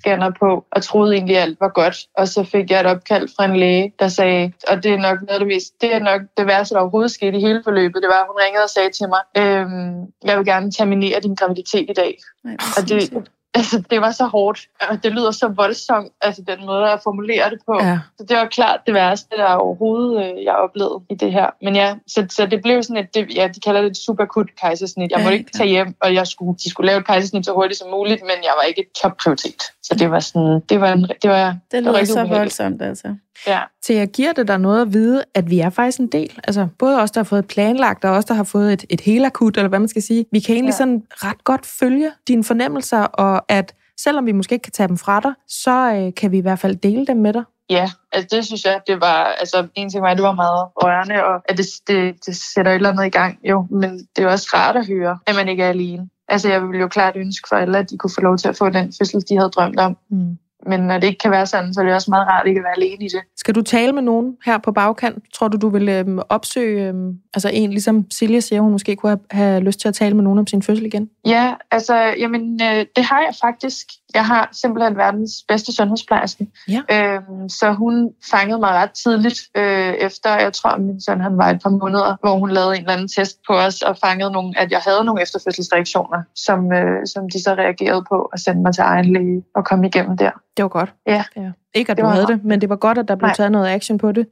[0.00, 1.96] scanner på, og troede egentlig, at alt var godt.
[2.16, 5.18] Og så fik jeg et opkald fra en læge, der sagde, og det er nok
[5.20, 8.02] noget af det mest, det er nok det værste, der overhovedet skete i hele forløbet,
[8.02, 11.34] det var, at hun ringede og sagde til mig, øhm, jeg vil gerne terminere din
[11.34, 12.18] graviditet i dag.
[12.44, 13.10] Nej, Og det,
[13.54, 14.60] altså, det var så hårdt,
[14.90, 17.78] og det lyder så voldsomt, altså den måde, jeg formulerer det på.
[17.82, 17.98] Ja.
[18.18, 21.46] Så det var klart det værste, der overhovedet øh, jeg oplevede i det her.
[21.62, 24.48] Men ja, så, så det blev sådan et, det, ja, de kalder det et superakut
[24.60, 25.10] kejsersnit.
[25.10, 25.58] Jeg Ja, måtte ikke klart.
[25.58, 28.36] tage hjem, og jeg skulle, de skulle lave et kejsersnit så hurtigt som muligt, men
[28.42, 29.62] jeg var ikke et topprioritet.
[29.82, 32.38] Så det var sådan, det var, en, det var, Det lyder rigtig så ubehageligt.
[32.38, 33.14] voldsomt, altså.
[33.46, 33.60] Ja.
[33.84, 36.40] Thea, giver det dig noget at vide, at vi er faktisk en del?
[36.44, 39.26] Altså både os, der har fået planlagt, og os, der har fået et, et helt
[39.26, 40.26] akut, eller hvad man skal sige.
[40.32, 40.74] Vi kan egentlig ja.
[40.74, 40.78] Ja.
[40.78, 44.98] sådan ret godt følge dine fornemmelser, og at selvom vi måske ikke kan tage dem
[44.98, 47.44] fra dig, så øh, kan vi i hvert fald dele dem med dig.
[47.70, 51.24] Ja, altså det synes jeg, det var, altså en ting var, det var meget rørende,
[51.24, 54.28] og at det, det, det sætter et eller andet i gang, jo, men det er
[54.28, 56.08] også rart at høre, at man ikke er alene.
[56.28, 58.56] Altså jeg ville jo klart ønske for alle, at de kunne få lov til at
[58.56, 59.96] få den fødsel, de havde drømt om.
[60.10, 60.38] Mm.
[60.66, 62.64] Men når det ikke kan være sådan, så er det også meget rart ikke at
[62.64, 63.20] være alene i det.
[63.36, 65.24] Skal du tale med nogen her på bagkant?
[65.34, 69.10] Tror du, du vil øhm, opsøge øhm, altså en, ligesom Silja siger, hun måske kunne
[69.10, 71.10] have, have lyst til at tale med nogen om sin fødsel igen?
[71.26, 73.86] Ja, altså, jamen, øh, det har jeg faktisk.
[74.14, 76.46] Jeg har simpelthen verdens bedste sundhedsplejerske.
[76.68, 76.82] Ja.
[76.92, 81.50] Øhm, så hun fangede mig ret tidligt, øh, efter, jeg tror, min søn han var
[81.50, 84.52] et par måneder, hvor hun lavede en eller anden test på os, og fangede nogle,
[84.58, 88.74] at jeg havde nogle efterfødselsreaktioner, som, øh, som de så reagerede på, og sendte mig
[88.74, 90.30] til egen læge og kom igennem der.
[90.56, 90.92] Det var godt.
[91.06, 91.24] Ja.
[91.36, 91.50] ja.
[91.74, 93.34] Ikke at Det du havde det, men det var godt, at der blev Nej.
[93.34, 94.26] taget noget action på det.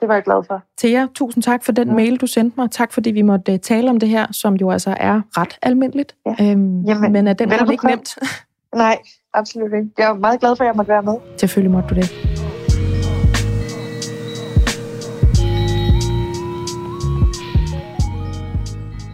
[0.00, 0.62] Det var jeg glad for.
[0.78, 1.94] Thea, tusind tak for den Ja.
[1.94, 2.70] mail, du sendte mig.
[2.70, 6.14] Tak fordi vi måtte øh, tale om det her, som jo altså er ret almindeligt.
[6.26, 6.50] Ja.
[6.50, 8.18] Øhm, Jamen, men at den er ikke nemt.
[8.74, 8.98] Nej,
[9.34, 9.90] absolut ikke.
[9.98, 11.14] Jeg er meget glad for, at jeg måtte være med.
[11.36, 12.10] Selvfølgelig måtte du det.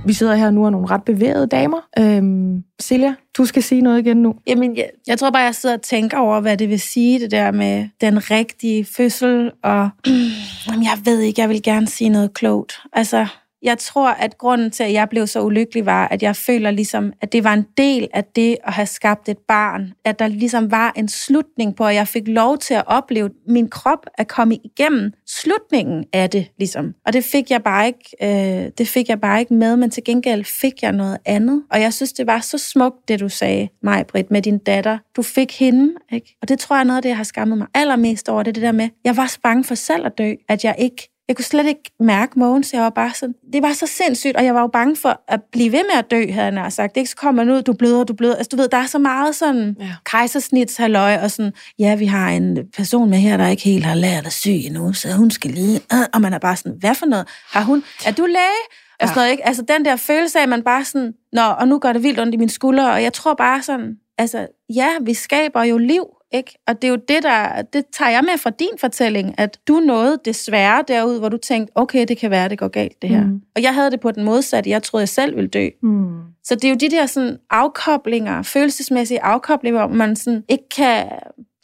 [0.07, 1.79] Vi sidder her nu og nogle ret bevægede damer.
[1.99, 4.35] Øhm, Silja, du skal sige noget igen nu.
[4.47, 7.31] Jamen, jeg, jeg tror bare, jeg sidder og tænker over, hvad det vil sige, det
[7.31, 9.91] der med den rigtige fødsel, og
[10.67, 12.73] jamen, jeg ved ikke, jeg vil gerne sige noget klogt.
[12.93, 13.27] Altså,
[13.63, 17.13] jeg tror, at grunden til, at jeg blev så ulykkelig, var, at jeg føler ligesom,
[17.21, 19.93] at det var en del af det at have skabt et barn.
[20.05, 23.69] At der ligesom var en slutning på, at jeg fik lov til at opleve min
[23.69, 26.95] krop at komme igennem slutningen af det, ligesom.
[27.07, 30.05] Og det fik jeg bare ikke, øh, det fik jeg bare ikke med, men til
[30.05, 31.63] gengæld fik jeg noget andet.
[31.71, 34.99] Og jeg synes, det var så smukt, det du sagde, mig, Britt, med din datter.
[35.17, 36.37] Du fik hende, ikke?
[36.43, 38.51] Og det tror jeg er noget af det, jeg har skammet mig allermest over, det,
[38.51, 41.11] er det der med, jeg var så bange for selv at dø, at jeg ikke
[41.31, 42.73] jeg kunne slet ikke mærke Mogens.
[42.73, 45.41] Jeg var bare sådan, det var så sindssygt, og jeg var jo bange for at
[45.53, 46.97] blive ved med at dø, havde nær sagt.
[46.97, 48.37] Ikke så kommer man ud, du bløder, du bløder.
[48.37, 49.85] Altså, du ved, der er så meget sådan Ja.
[49.85, 49.95] ja.
[50.05, 54.27] kejsersnitshalløj, og sådan, ja, vi har en person med her, der ikke helt har lært
[54.27, 55.81] at sy endnu, så hun skal lige,
[56.15, 57.29] og man er bare sådan, hvad for noget?
[57.53, 58.63] Har hun, er du læge?
[59.01, 59.47] Og sådan noget, ikke?
[59.47, 62.21] Altså den der følelse af, at man bare sådan, nå, og nu gør det vildt
[62.21, 66.05] ondt i mine skuldre, og jeg tror bare sådan, altså, ja, vi skaber jo liv,
[66.33, 66.59] ikke?
[66.67, 69.81] Og det er jo det, der, det tager jeg med fra din fortælling, at du
[69.81, 73.25] nåede desværre derud, hvor du tænkte, okay, det kan være, det går galt, det her.
[73.25, 73.41] Mm.
[73.57, 75.69] Og jeg havde det på den modsatte, jeg troede, jeg selv ville dø.
[75.83, 76.21] Mm.
[76.45, 81.07] Så det er jo de der sådan afkoblinger, følelsesmæssige afkoblinger, hvor man sådan ikke kan,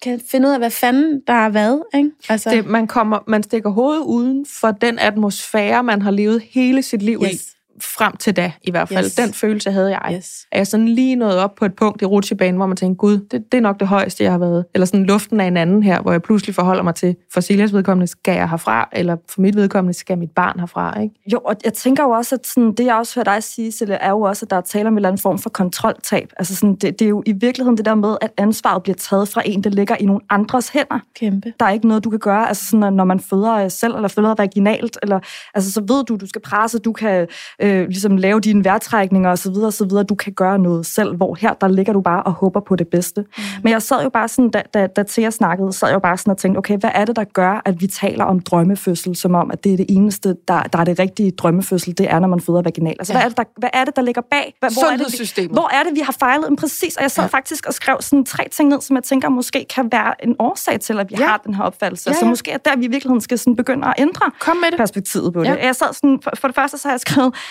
[0.02, 2.10] kan finde ud af, hvad fanden der er hvad, ikke?
[2.28, 6.82] Altså, Det, man, kommer, man stikker hovedet uden for den atmosfære, man har levet hele
[6.82, 7.55] sit liv i.
[7.80, 9.04] Frem til da, i hvert fald.
[9.04, 9.14] Yes.
[9.14, 10.14] Den følelse havde jeg.
[10.16, 10.46] Yes.
[10.52, 13.18] Er jeg sådan lige nået op på et punkt i rutsjebanen, hvor man tænker, gud,
[13.18, 14.64] det, det er nok det højeste, jeg har været.
[14.74, 17.72] Eller sådan luften af en anden her, hvor jeg pludselig forholder mig til, for Siljas
[17.72, 21.00] vedkommende skal jeg herfra, eller for mit vedkommende skal mit barn herfra.
[21.00, 21.14] Ikke?
[21.32, 23.94] Jo, og jeg tænker jo også, at sådan, det jeg også hører dig sige, Silje,
[23.94, 26.32] er jo også, at der er tale om en eller anden form for kontroltab.
[26.36, 29.28] Altså sådan, det, det er jo i virkeligheden det der med, at ansvaret bliver taget
[29.28, 31.00] fra en, der ligger i nogle andres hænder.
[31.14, 31.52] Kæmpe.
[31.60, 34.34] Der er ikke noget, du kan gøre, altså sådan, når man føder selv, eller føder
[34.38, 35.20] vaginalt, eller,
[35.54, 37.26] altså så ved du, du skal presse, du kan
[37.62, 39.54] øh, ligesom lave dine vejrtrækninger osv.
[39.54, 40.02] videre.
[40.02, 42.88] Du kan gøre noget selv, hvor her, der ligger du bare og håber på det
[42.88, 43.20] bedste.
[43.20, 43.42] Mm.
[43.62, 46.16] Men jeg sad jo bare sådan, da, da, da Thea snakkede, sad jeg jo bare
[46.16, 49.34] sådan og tænkte, okay, hvad er det, der gør, at vi taler om drømmefødsel, som
[49.34, 52.28] om, at det er det eneste, der, der er det rigtige drømmefødsel, det er, når
[52.28, 52.96] man føder vaginal.
[52.98, 53.18] Altså, ja.
[53.18, 54.54] hvad, er det, der, hvad er det, der ligger bag?
[54.60, 56.44] Hvor, hvor er, det, vi, hvor er det, vi har fejlet?
[56.48, 57.28] Men præcis, og jeg sad ja.
[57.28, 60.80] faktisk og skrev sådan tre ting ned, som jeg tænker måske kan være en årsag
[60.80, 61.26] til, at vi ja.
[61.26, 62.10] har den her opfattelse.
[62.10, 62.20] Ja, ja.
[62.20, 64.78] Så måske er der, vi i virkeligheden skal sådan begynde at ændre Kom med det.
[64.78, 65.48] perspektivet på det.
[65.48, 65.66] Ja.
[65.66, 67.34] Jeg sad sådan, for, for det første så har jeg skrevet,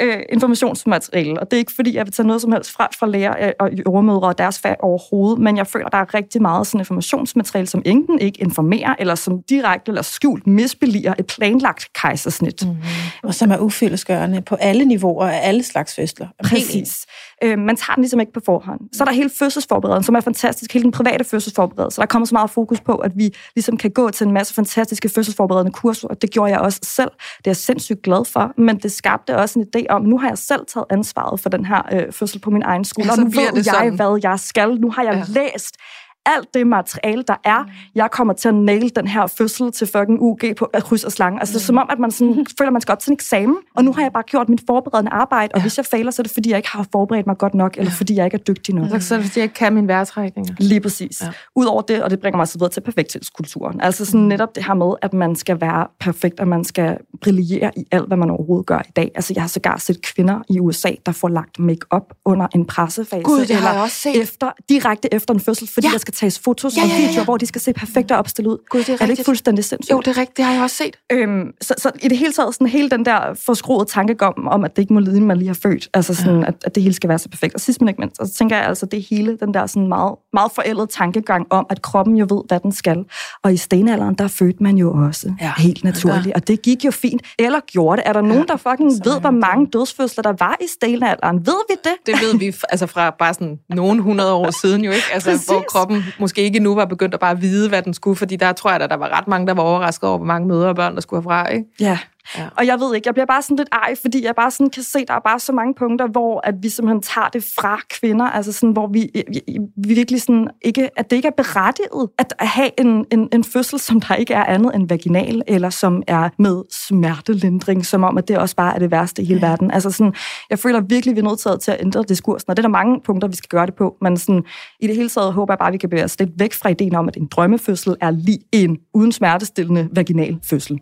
[0.00, 1.40] øh, informationsmateriale.
[1.40, 3.70] Og det er ikke, fordi jeg vil tage noget som helst fra, fra læger og
[3.86, 7.82] jordmødre og deres fag overhovedet, men jeg føler, der er rigtig meget sådan informationsmateriale, som
[7.84, 12.66] enten ikke informerer, eller som direkte eller skjult misbeliger et planlagt kejsersnit.
[12.66, 12.82] Mm-hmm.
[13.22, 16.26] Og som er ufyldesgørende på alle niveauer af alle slags fødsler.
[16.44, 17.06] Præcis.
[17.42, 18.80] Øh, man tager den ligesom ikke på forhånd.
[18.92, 20.72] Så er der hele fødselsforberedelsen, som er fantastisk.
[20.72, 21.96] Hele den private fødselsforberedelse.
[21.96, 24.54] Der er kommet så meget fokus på, at vi ligesom kan gå til en masse
[24.54, 27.10] fantastiske fødselsforberedende kurser, og det gjorde jeg også selv.
[27.38, 30.28] Det er jeg sindssygt glad for, men det skabte også en idé om, nu har
[30.28, 33.18] jeg selv taget ansvaret for den her øh, fødsel på min egen skole, ja, og
[33.18, 33.96] nu ved jeg, sådan.
[33.96, 34.80] hvad jeg skal.
[34.80, 35.40] Nu har jeg ja.
[35.40, 35.76] læst
[36.26, 37.62] alt det materiale, der er.
[37.62, 37.68] Mm.
[37.94, 41.12] Jeg kommer til at nail den her fødsel til fucking UG på at kryds og
[41.12, 41.40] slange.
[41.40, 41.54] Altså, mm.
[41.54, 43.56] det er som om, at man sådan, føler, at man skal op til en eksamen,
[43.76, 45.62] og nu har jeg bare gjort mit forberedende arbejde, og ja.
[45.62, 47.90] hvis jeg fejler, så er det, fordi jeg ikke har forberedt mig godt nok, eller
[47.90, 47.96] ja.
[47.96, 49.02] fordi jeg ikke er dygtig nok.
[49.02, 50.54] Så er det, fordi jeg ikke kan min vejrtrækninger.
[50.58, 51.22] Lige præcis.
[51.22, 51.28] Ja.
[51.56, 53.80] Udover det, og det bringer mig så videre til perfekthedskulturen.
[53.80, 54.26] Altså sådan mm.
[54.26, 58.06] netop det her med, at man skal være perfekt, og man skal brillere i alt,
[58.06, 59.10] hvad man overhovedet gør i dag.
[59.14, 63.22] Altså, jeg har sågar set kvinder i USA, der får lagt make-up under en pressefase,
[63.22, 64.22] Gud, det eller også set.
[64.22, 65.92] Efter, direkte efter en fødsel, fordi ja.
[65.92, 67.06] der skal tages fotos ja, ja, ja.
[67.06, 68.58] videoer, hvor de skal se perfekt og opstillet ud.
[68.70, 69.92] Gud, det er, er det ikke fuldstændig sindssygt?
[69.92, 70.36] Jo, det er rigtigt.
[70.36, 70.96] Det har jeg også set.
[71.12, 74.76] Øhm, så, så, i det hele taget, sådan hele den der forskroede tankegang om, at
[74.76, 75.88] det ikke må lide, man lige har født.
[75.94, 76.46] Altså sådan, ja.
[76.46, 77.54] at, at, det hele skal være så perfekt.
[77.54, 80.14] Og sidst men ikke mindst, så tænker jeg altså, det hele den der sådan meget,
[80.32, 83.04] meget forældede tankegang om, at kroppen jo ved, hvad den skal.
[83.42, 85.52] Og i stenalderen, der fødte man jo også ja.
[85.56, 86.26] helt naturligt.
[86.26, 86.32] Ja.
[86.34, 87.22] Og det gik jo fint.
[87.38, 88.08] Eller gjorde det.
[88.08, 88.26] Er der ja.
[88.26, 91.46] nogen, der fucking så ved, hvor mange dødsfødsler der var i stenalderen?
[91.46, 91.94] Ved vi det?
[92.06, 95.06] Det ved vi altså fra bare sådan nogle hundrede år siden jo ikke.
[95.12, 98.36] Altså, hvor kroppen måske ikke nu var begyndt at bare vide, hvad den skulle, fordi
[98.36, 100.68] der tror jeg, at der var ret mange, der var overrasket over, hvor mange mødre
[100.68, 101.64] og børn, der skulle have fra, ikke?
[101.80, 101.98] Ja,
[102.38, 102.48] Ja.
[102.58, 104.82] Og jeg ved ikke, jeg bliver bare sådan lidt ej, fordi jeg bare sådan kan
[104.82, 108.24] se, der er bare så mange punkter, hvor at vi simpelthen tager det fra kvinder,
[108.24, 109.40] altså sådan, hvor vi, vi,
[109.76, 113.78] vi virkelig sådan ikke, at det ikke er berettiget at have en, en, en fødsel,
[113.78, 118.28] som der ikke er andet end vaginal, eller som er med smertelindring, som om, at
[118.28, 119.46] det også bare er det værste i hele ja.
[119.46, 119.70] verden.
[119.70, 120.14] Altså sådan,
[120.50, 123.00] jeg føler virkelig, vi er nødt til at ændre diskursen, og det er der mange
[123.00, 124.44] punkter, vi skal gøre det på, men sådan,
[124.80, 126.68] i det hele taget håber jeg bare, at vi kan bevæge os lidt væk fra
[126.68, 130.80] ideen om, at en drømmefødsel er lige en uden smertestillende vaginal fødsel.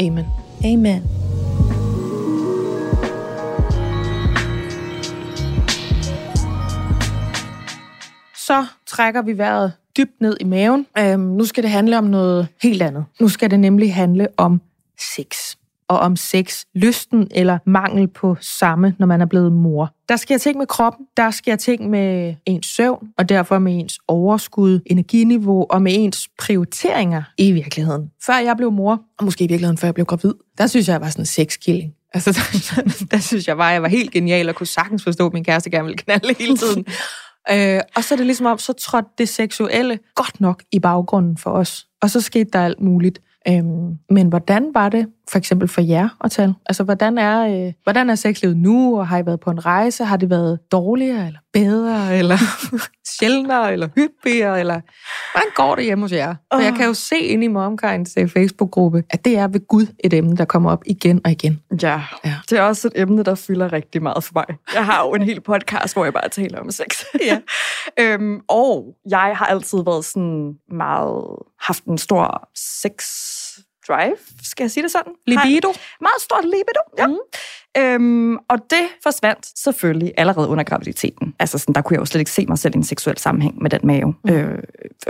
[0.00, 0.26] Amen.
[0.64, 1.02] Amen.
[8.36, 10.86] Så trækker vi vejret dybt ned i maven.
[10.98, 13.04] Øhm, nu skal det handle om noget helt andet.
[13.20, 14.60] Nu skal det nemlig handle om
[14.98, 15.56] sex
[15.90, 19.94] og om sex, lysten eller mangel på samme, når man er blevet mor.
[20.08, 23.98] Der sker ting med kroppen, der sker ting med ens søvn, og derfor med ens
[24.08, 28.10] overskud, energiniveau og med ens prioriteringer i virkeligheden.
[28.26, 30.92] Før jeg blev mor, og måske i virkeligheden før jeg blev gravid, der synes jeg,
[30.92, 31.92] jeg var sådan en sexkilling.
[32.14, 32.30] Altså,
[32.68, 35.44] der, der synes jeg bare, jeg var helt genial og kunne sagtens forstå, at min
[35.44, 36.84] kæreste gerne ville knalde hele tiden.
[37.52, 41.36] øh, og så er det ligesom om, så trådte det seksuelle godt nok i baggrunden
[41.36, 41.86] for os.
[42.02, 43.20] Og så skete der alt muligt.
[43.48, 46.54] Øhm, men hvordan var det for eksempel for jer at tale?
[46.66, 50.04] Altså, hvordan er, øh, hvordan er sexlivet nu, og har I været på en rejse?
[50.04, 52.38] Har det været dårligere, eller bedre, eller
[53.18, 54.80] sjældnere, eller hyppigere, eller
[55.32, 56.34] hvordan går det hjemme hos jer?
[56.52, 59.86] For jeg kan jo se ind i Momkinds uh, Facebook-gruppe, at det er ved Gud
[60.04, 61.60] et emne, der kommer op igen og igen.
[61.82, 64.56] Ja, ja, det er også et emne, der fylder rigtig meget for mig.
[64.74, 67.04] Jeg har jo en hel podcast, hvor jeg bare taler om sex.
[67.20, 67.38] ja.
[68.02, 71.24] øhm, og jeg har altid været sådan meget,
[71.60, 73.04] haft en stor sex
[73.90, 75.12] drive, skal jeg sige det sådan?
[75.26, 75.68] Libido?
[76.00, 77.06] meget stort libido, ja.
[77.06, 77.18] Mm.
[77.78, 81.34] Øhm, og det forsvandt selvfølgelig allerede under graviditeten.
[81.38, 83.62] Altså sådan, der kunne jeg jo slet ikke se mig selv i en seksuel sammenhæng
[83.62, 84.14] med den mave.
[84.24, 84.30] Mm.
[84.30, 84.58] Øh,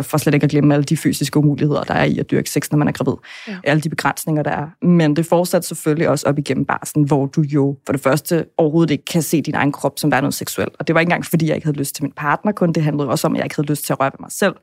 [0.01, 2.71] for slet ikke at glemme alle de fysiske umuligheder, der er i at dyrke sex,
[2.71, 3.15] når man er gravid.
[3.49, 3.57] Ja.
[3.65, 4.87] Alle de begrænsninger, der er.
[4.87, 8.91] Men det fortsatte selvfølgelig også op igennem barsen, hvor du jo for det første overhovedet
[8.91, 10.73] ikke kan se din egen krop som der noget seksuelt.
[10.79, 12.83] Og det var ikke engang, fordi jeg ikke havde lyst til min partner, kun det
[12.83, 14.55] handlede også om, at jeg ikke havde lyst til at røre ved mig selv.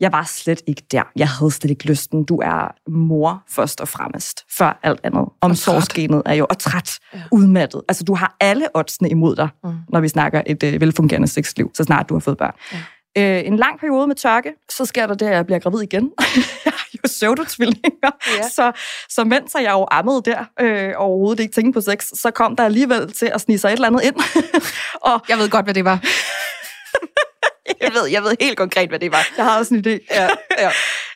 [0.00, 1.02] Jeg var slet ikke der.
[1.16, 2.24] Jeg havde slet ikke lysten.
[2.24, 5.24] Du er mor først og fremmest, før alt andet.
[5.40, 7.18] Omsorgsgenet er jo og træt, ja.
[7.32, 7.82] udmattet.
[7.88, 9.70] Altså, du har alle oddsene imod dig, mm.
[9.88, 12.54] når vi snakker et øh, velfungerende sexliv, så snart du har fået børn.
[12.72, 12.78] Ja.
[13.18, 16.12] Øh, en lang periode med tørke, så sker der det, at jeg bliver gravid igen.
[16.64, 18.10] jeg har jo pseudotvillinger.
[18.36, 18.48] Ja.
[18.48, 18.72] Så,
[19.08, 22.64] så mens jeg jo ammede der, øh, overhovedet ikke tænkte på sex, så kom der
[22.64, 24.14] alligevel til at snige sig et eller andet ind.
[25.10, 26.00] og jeg ved godt, hvad det var.
[27.84, 29.26] jeg, ved, jeg ved helt konkret, hvad det var.
[29.36, 29.98] Jeg har også en idé.
[30.16, 30.70] Ja, ja.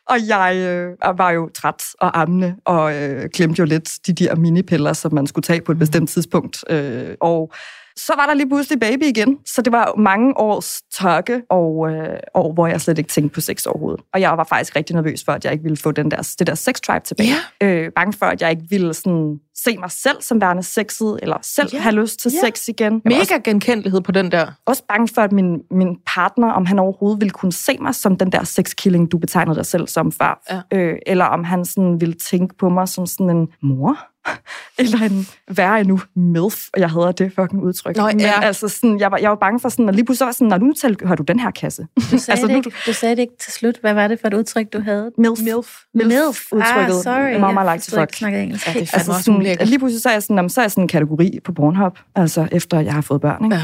[0.08, 4.36] Og jeg øh, var jo træt og ammende, og øh, glemte jo lidt de der
[4.36, 6.64] minipiller, som man skulle tage på et bestemt tidspunkt.
[6.70, 7.52] Øh, og
[7.96, 12.18] så var der lige pludselig baby igen, så det var mange års tørke, og øh,
[12.34, 14.00] år, hvor jeg slet ikke tænkte på sex overhovedet.
[14.14, 16.46] Og jeg var faktisk rigtig nervøs for, at jeg ikke ville få den der, det
[16.46, 17.28] der sex drive tilbage.
[17.60, 17.66] Ja.
[17.66, 21.36] Øh, bange for, at jeg ikke ville sådan, se mig selv som værende sexet, eller
[21.42, 21.78] selv Ja.
[21.78, 22.48] have lyst til Ja.
[22.48, 22.92] sex igen.
[23.04, 24.46] Jeg var også, Mega genkendelighed på den der.
[24.66, 28.16] også bange for, at min, min partner, om han overhovedet ville kunne se mig som
[28.16, 30.42] den der sexkilling, du betegnede dig selv som før.
[30.72, 30.78] Ja.
[30.78, 33.98] Øh, eller om han sådan ville tænke på mig som sådan en mor.
[34.78, 37.96] Eller en værre endnu, MILF, og jeg hader det fucking udtryk.
[37.96, 38.42] Nå, Men ja.
[38.42, 40.58] altså sådan, jeg var, jeg var bange for sådan, og lige pludselig var sådan, når
[40.58, 40.72] nu
[41.04, 41.86] hører du den her kasse?
[41.96, 43.74] Du sagde, Altså, nu- det ikke, du sagde det ikke til slut.
[43.80, 45.10] Hvad var det for et udtryk, du havde?
[45.18, 45.38] MILF.
[45.40, 45.82] Milf.
[45.94, 46.52] Milf.
[46.52, 46.94] udtrykket.
[46.96, 47.40] Ah, sorry.
[47.40, 48.14] Mama jeg like to fuck.
[48.14, 48.66] snakke engelsk.
[48.66, 49.68] Ja, det Altså også sådan, ulækkert.
[49.68, 51.98] lige pludselig så er jeg sådan, jamen, så er jeg sådan en kategori på Pornhub,
[52.14, 53.44] altså efter jeg har fået børn.
[53.44, 53.56] Ikke?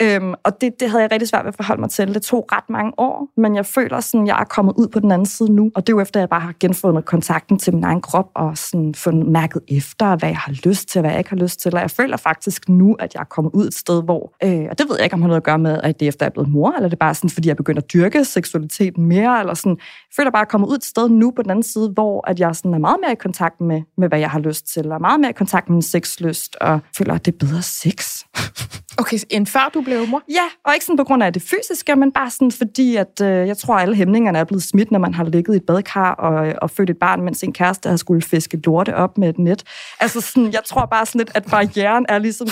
[0.00, 0.16] Ja.
[0.16, 2.14] Øhm, og det, det havde jeg rigtig svært ved at forholde mig til.
[2.14, 5.12] Det tog ret mange år, men jeg føler sådan, jeg er kommet ud på den
[5.12, 5.70] anden side nu.
[5.74, 8.28] Og det er jo efter, at jeg bare har genfundet kontakten til min egen krop
[8.34, 11.60] og sådan fundet mærket efter, hvad jeg har lyst til, hvad jeg ikke har lyst
[11.60, 11.74] til.
[11.74, 14.34] Og jeg føler faktisk nu, at jeg er kommet ud et sted, hvor...
[14.44, 16.06] Øh, og det ved jeg ikke, om det har noget at gøre med, at det
[16.06, 17.92] er efter, jeg er blevet mor, eller det er bare sådan, fordi jeg begynder at
[17.92, 19.76] dyrke seksualitet mere, eller sådan.
[19.78, 21.88] Jeg føler bare, at jeg er kommet ud et sted nu på den anden side,
[21.88, 24.66] hvor at jeg sådan er meget mere i kontakt med, med, hvad jeg har lyst
[24.74, 27.62] til, og meget mere i kontakt med min sexlyst, og føler, at det er bedre
[27.62, 28.22] sex.
[28.98, 30.22] Okay, end før du blev mor?
[30.28, 33.48] Ja, og ikke sådan på grund af det fysiske, men bare sådan fordi, at øh,
[33.48, 36.14] jeg tror, at alle hæmningerne er blevet smidt, når man har ligget i et badekar
[36.14, 39.38] og, og født et barn, mens en kæreste har skulle fiske lorte op med et
[39.38, 39.64] net.
[40.00, 42.48] Altså sådan, jeg tror bare sådan lidt, at barrieren er ligesom,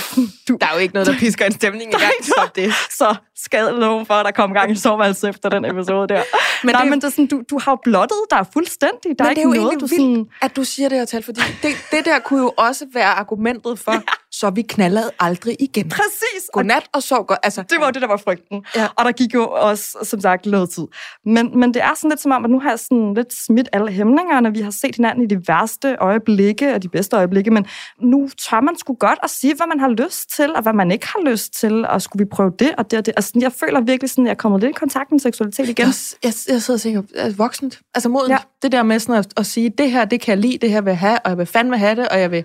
[0.49, 2.73] du, Der er jo ikke noget, der pisker en stemning i gang som det.
[2.91, 6.23] så skal nogen for, at der kommer gang i soveværelset efter den episode der.
[6.65, 9.19] Men Nej, det- men det er sådan, du, du har jo blottet dig fuldstændig.
[9.19, 10.27] Der er Men ikke det er jo noget, du vildt, sådan...
[10.43, 13.79] at du siger det her tal, fordi det, det der kunne jo også være argumentet
[13.79, 13.93] for,
[14.33, 15.89] så vi knaldede aldrig igen.
[15.89, 16.51] Præcis.
[16.53, 17.39] Godnat og sov godt.
[17.43, 18.65] Altså, Det var jo det, der var frygten.
[18.77, 18.89] Ja.
[18.97, 20.87] Og der gik jo også, som sagt, noget tid.
[21.25, 23.69] Men, men det er sådan lidt som om, at nu har jeg sådan lidt smidt
[23.73, 24.53] alle hæmningerne.
[24.53, 27.67] Vi har set hinanden i de værste øjeblikke og de bedste øjeblikke, men
[28.03, 30.91] nu tør man sgu godt at sige, hvad man har lyst til, og hvad man
[30.91, 33.15] ikke har lyst til, og skulle vi prøve det og det og det.
[33.17, 35.87] Altså, jeg føler virkelig sådan, at jeg er kommet lidt i kontakt med seksualitet igen.
[35.87, 38.31] Jeg, jeg, jeg sidder og tænker, altså, voksent, altså modent.
[38.31, 38.39] Ja.
[38.63, 40.81] Det der med sådan at, at sige, det her, det kan jeg lide, det her
[40.81, 42.45] vil jeg have, og jeg vil fandme have det, og jeg vil...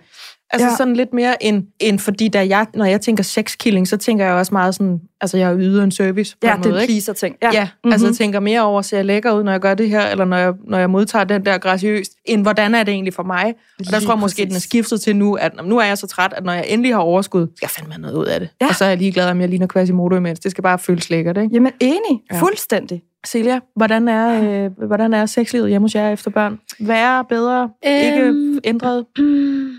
[0.55, 0.75] Altså ja.
[0.77, 4.33] Sådan lidt mere end, end fordi, da jeg, når jeg tænker sexkilling, så tænker jeg
[4.33, 6.91] også meget sådan, altså jeg yder en service på Ja, en det måde, ikke?
[6.91, 7.35] pleaser ting.
[7.41, 7.91] Ja, Ja, mm-hmm.
[7.91, 10.25] altså jeg tænker mere over, ser jeg lækker ud, når jeg gør det her, eller
[10.25, 13.53] når jeg, når jeg modtager den der graciøst, end hvordan er det egentlig for mig?
[13.79, 16.07] Og der tror jeg måske, den er skiftet til nu, at nu er jeg så
[16.07, 18.49] træt, at når jeg endelig har overskud, skal jeg fandme noget ud af det.
[18.61, 18.67] Ja.
[18.67, 20.39] Og så er jeg ligeglad, om jeg ligner Quasimodo imens.
[20.39, 21.49] Det skal bare føles lækkert, ikke?
[21.53, 22.21] Jamen, enig.
[22.31, 22.39] Ja.
[22.39, 23.01] Fuldstændig.
[23.27, 26.59] Celia, hvordan er, øh, hvordan er sexlivet hjemme hos jer efter børn?
[26.79, 29.05] Værre, bedre, ikke Øhm, ændret?
[29.17, 29.69] Mm,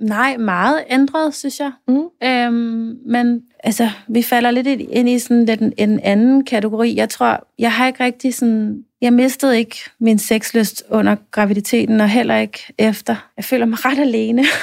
[0.00, 1.72] nej, meget ændret, synes jeg.
[1.88, 2.02] Mm.
[2.24, 6.96] Øhm, men altså, vi falder lidt ind- i sådan lidt en, en anden kategori.
[6.96, 8.84] Jeg tror, jeg har ikke rigtig sådan...
[9.00, 13.16] Jeg mistede ikke min sexlyst under graviditeten, og heller ikke efter.
[13.36, 14.44] Jeg føler mig ret alene.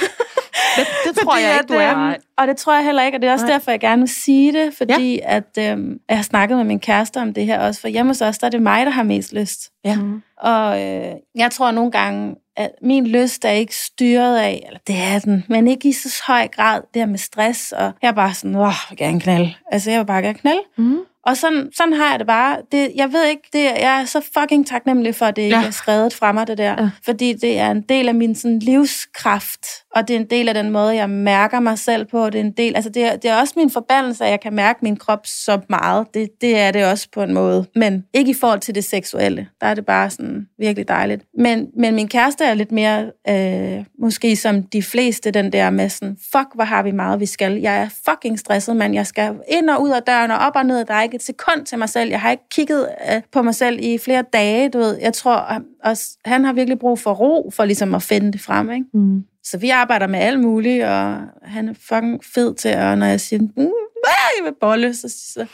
[0.76, 1.98] Det, det tror Fordi jeg ikke, du er.
[1.98, 3.44] øhm, Og det tror jeg heller ikke, og det er også.
[3.44, 3.52] Nej.
[3.52, 5.36] derfor, jeg gerne vil sige det, fordi ja.
[5.36, 8.20] at, øhm, jeg har snakket med min kæreste om det her også, for hjemme hos
[8.20, 9.70] os, der er det mig, der har mest lyst.
[9.84, 9.96] Ja.
[9.96, 10.22] Mm.
[10.40, 14.96] Og øh, jeg tror nogle gange, at min lyst er ikke styret af, eller det
[14.96, 18.12] er den, men ikke i så høj grad, det her med stress, og jeg er
[18.12, 19.54] bare sådan, åh, jeg vil gerne knalde.
[19.72, 20.60] Altså, jeg vil bare gerne knalde.
[20.76, 20.98] Mm.
[21.26, 22.56] Og sådan, sådan har jeg det bare.
[22.72, 25.66] Det, jeg ved ikke, det, jeg er så fucking taknemmelig for, at det ikke Ja.
[25.66, 26.70] er skrevet fra mig, det der.
[26.82, 26.90] Ja.
[27.04, 30.54] Fordi det er en del af min sådan, livskraft, og det er en del af
[30.54, 32.30] den måde, jeg mærker mig selv på.
[32.30, 34.54] Det er en del, altså det er, det er også min forbandelse, at jeg kan
[34.54, 36.06] mærke min krop så meget.
[36.14, 37.66] Det, det er det også på en måde.
[37.74, 39.48] Men ikke i forhold til det seksuelle.
[39.60, 41.24] Der er det bare sådan virkelig dejligt.
[41.38, 45.88] Men, men min kæreste er lidt mere, øh, måske som de fleste, den der med
[45.88, 47.60] sådan, fuck, hvor har vi meget, vi skal.
[47.60, 48.94] Jeg er fucking stresset, mand.
[48.94, 50.84] Jeg skal ind og ud af døren og op og ned.
[50.84, 52.10] Der er ikke et sekund til mig selv.
[52.10, 54.98] Jeg har ikke kigget øh, på mig selv i flere dage, du ved.
[55.00, 58.70] Jeg tror, også, han har virkelig brug for ro, for ligesom at finde det frem,
[58.70, 58.86] ikke?
[58.94, 59.24] Mm.
[59.42, 63.20] Så vi arbejder med alt muligt, og han er fucking fed til, og når jeg
[63.20, 63.72] siger, mm,
[64.04, 65.46] jeg vil bolle, så, så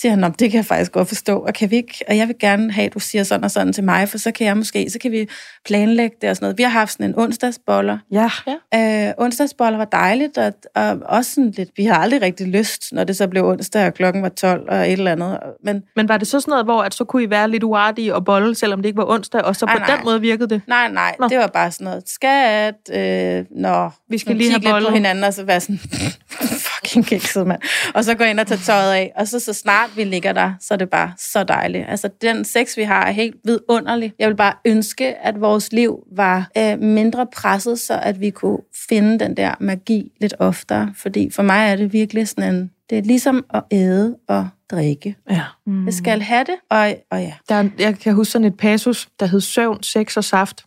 [0.00, 2.28] siger han, "Nå, det kan jeg faktisk godt forstå, og, kan vi ikke, og jeg
[2.28, 4.56] vil gerne have, at du siger sådan og sådan til mig, for så kan jeg
[4.56, 5.28] måske, så kan vi
[5.64, 6.58] planlægge det og sådan noget.
[6.58, 7.98] Vi har haft sådan en onsdagsboller.
[8.12, 8.30] Ja.
[9.08, 13.04] Øh, onsdagsboller var dejligt, og, og også sådan lidt, vi har aldrig rigtig lyst, når
[13.04, 15.38] det så blev onsdag, og klokken var 12 og et eller andet.
[15.64, 18.14] Men Men var det så sådan noget, hvor at så kunne I være lidt uartige
[18.14, 19.96] og bolle, selvom det ikke var onsdag, og så Nej, på nej.
[19.96, 20.62] den måde virkede det?
[20.68, 21.28] nej, nej, Nå.
[21.28, 24.94] det var bare sådan noget, skat, øh, nå, Vi skal lige have kigge lidt på
[24.94, 25.80] hinanden, og så være sådan,
[27.02, 27.60] fucking kikset, mand.
[27.94, 30.52] Og så gå ind og tage tøjet af, og så så snart vi ligger der,
[30.60, 31.84] så er det bare så dejligt.
[31.88, 34.12] Altså, den sex, vi har, er helt vidunderlig.
[34.18, 38.58] Jeg vil bare ønske, at vores liv var øh, mindre presset, så at vi kunne
[38.88, 40.92] finde den der magi lidt oftere.
[40.96, 45.16] Fordi for mig er det virkelig sådan en, det er ligesom at æde og drikke.
[45.30, 45.42] Ja.
[45.66, 45.84] Mm.
[45.84, 47.32] Jeg skal have det, og, og ja.
[47.48, 50.64] Der, jeg kan huske sådan et passus, der hed søvn, sex og saft.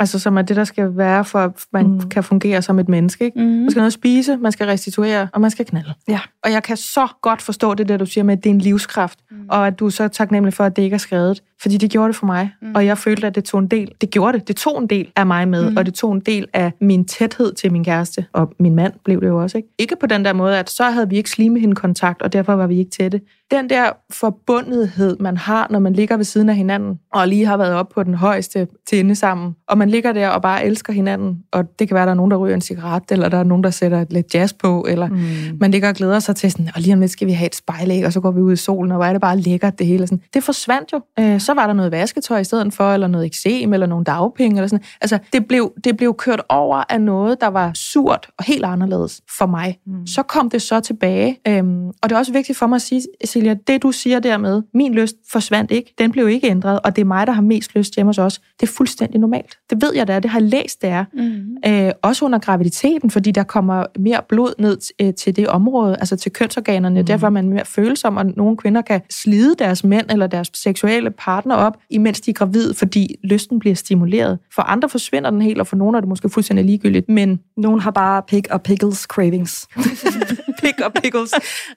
[0.00, 2.08] Altså, som er det, der skal være, for at man mm.
[2.08, 3.24] kan fungere som et menneske.
[3.24, 3.40] Ikke?
[3.40, 3.46] Mm.
[3.46, 5.94] Man skal noget spise, man skal restituere, og man skal knalde.
[6.08, 6.20] Ja.
[6.44, 8.60] Og jeg kan så godt forstå det der, du siger med, at det er en
[8.60, 9.36] livskraft, mm.
[9.48, 11.42] og at du er så taknemmelig for, at det ikke er skrevet.
[11.62, 12.74] Fordi det gjorde det for mig, mm.
[12.74, 13.92] og jeg følte, at det tog en del.
[14.00, 14.48] Det gjorde det.
[14.48, 15.76] Det tog en del af mig med, mm.
[15.76, 19.20] og det tog en del af min tæthed til min kæreste, og min mand blev
[19.20, 19.58] det jo også.
[19.58, 22.66] Ikke, ikke på den der måde, at så havde vi ikke slimehinde-kontakt, og derfor var
[22.66, 23.20] vi ikke tætte.
[23.50, 27.56] Den der forbundethed, man har, når man ligger ved siden af hinanden, og lige har
[27.56, 31.38] været op på den højeste tinde sammen, og man ligger der og bare elsker hinanden,
[31.52, 33.44] og det kan være, at der er nogen, der ryger en cigaret, eller der er
[33.44, 35.18] nogen, der sætter lidt jazz på, eller mm.
[35.60, 37.54] man ligger og glæder sig til sådan, og lige om lidt skal vi have et
[37.54, 39.86] spejlæg, og så går vi ud i solen, og hvor er det bare lækkert det
[39.86, 40.06] hele.
[40.06, 40.22] Sådan.
[40.34, 41.00] Det forsvandt jo.
[41.18, 44.56] Øh, så var der noget vasketøj i stedet for, eller noget eksem, eller nogle dagpenge,
[44.56, 44.84] eller sådan.
[45.00, 49.20] Altså, det blev, det blev kørt over af noget, der var surt og helt anderledes
[49.38, 49.78] for mig.
[49.86, 50.06] Mm.
[50.06, 53.02] Så kom det så tilbage, øhm, og det er også vigtigt for mig at sige,
[53.36, 57.02] Silja, det du siger dermed, min lyst forsvandt ikke, den blev ikke ændret, og det
[57.02, 58.40] er mig, der har mest lyst hjemme hos os.
[58.60, 59.58] Det er fuldstændig normalt.
[59.70, 60.20] Det ved jeg, det er.
[60.20, 61.04] Det har jeg læst, det er.
[61.12, 61.56] Mm.
[61.66, 66.16] Øh, også under graviditeten, fordi der kommer mere blod ned øh, til det område, altså
[66.16, 67.00] til kønsorganerne.
[67.00, 67.06] Mm.
[67.06, 71.10] Derfor er man mere følsom, og nogle kvinder kan slide deres mænd eller deres seksuelle
[71.10, 74.38] partner op, imens de er gravide, fordi lysten bliver stimuleret.
[74.54, 77.08] For andre forsvinder den helt, og for nogle er det måske fuldstændig ligegyldigt.
[77.08, 79.68] Men Nogen har bare pig og pickles cravings.
[80.60, 81.34] pig og pickles.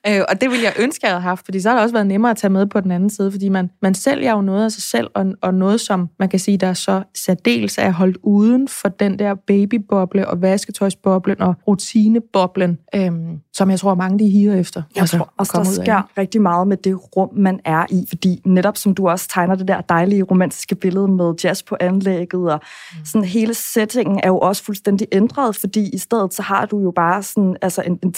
[0.08, 2.08] øh, og det ville jeg ønske, jeg havde haft, fordi så har det også været
[2.08, 4.72] nemmere at tage med på den anden side, fordi man, man sælger jo noget af
[4.72, 8.18] sig selv, og, og noget, som man kan sige, der er så særdeles er holdt
[8.24, 14.30] uden for den der babyboble og vasketøjsboblen og rutineboblen, øhm, som jeg tror, mange de
[14.30, 14.82] higer efter.
[14.96, 18.42] Jeg altså, tror også, der sker rigtig meget med det rum, man er i, fordi
[18.46, 22.60] netop som du også tegner det der dejlige romantiske billede med jazz på anlægget, og
[22.92, 23.06] mm.
[23.06, 26.92] sådan hele settingen er jo også fuldstændig ændret, fordi i stedet så har du jo
[26.92, 28.14] bare sådan, altså en, en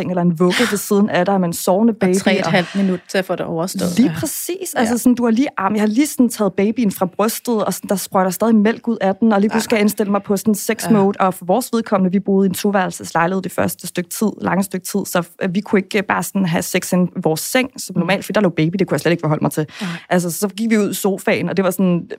[0.00, 2.14] trammeseng eller en vugge ved siden af dig med en sovende baby.
[2.14, 3.98] Og tre et halvt minut til at få det overstået.
[3.98, 4.74] Lige præcis.
[4.76, 7.74] Altså sådan, du har lige arm, jeg har lige sådan taget babyen fra brystet, og
[7.74, 10.22] sådan, der sprøjter stadig mælk ud af den, og lige pludselig skal jeg indstille mig
[10.22, 13.86] på sådan sex mode, og for vores vedkommende, vi boede i en toværelseslejlighed det første
[13.86, 17.40] stykke tid, lange stykke tid, så vi kunne ikke bare sådan have sex i vores
[17.40, 19.66] seng, som normalt, for der lå baby, det kunne jeg slet ikke forholde mig til.
[20.08, 22.10] Altså, så gik vi ud i sofaen, og det var sådan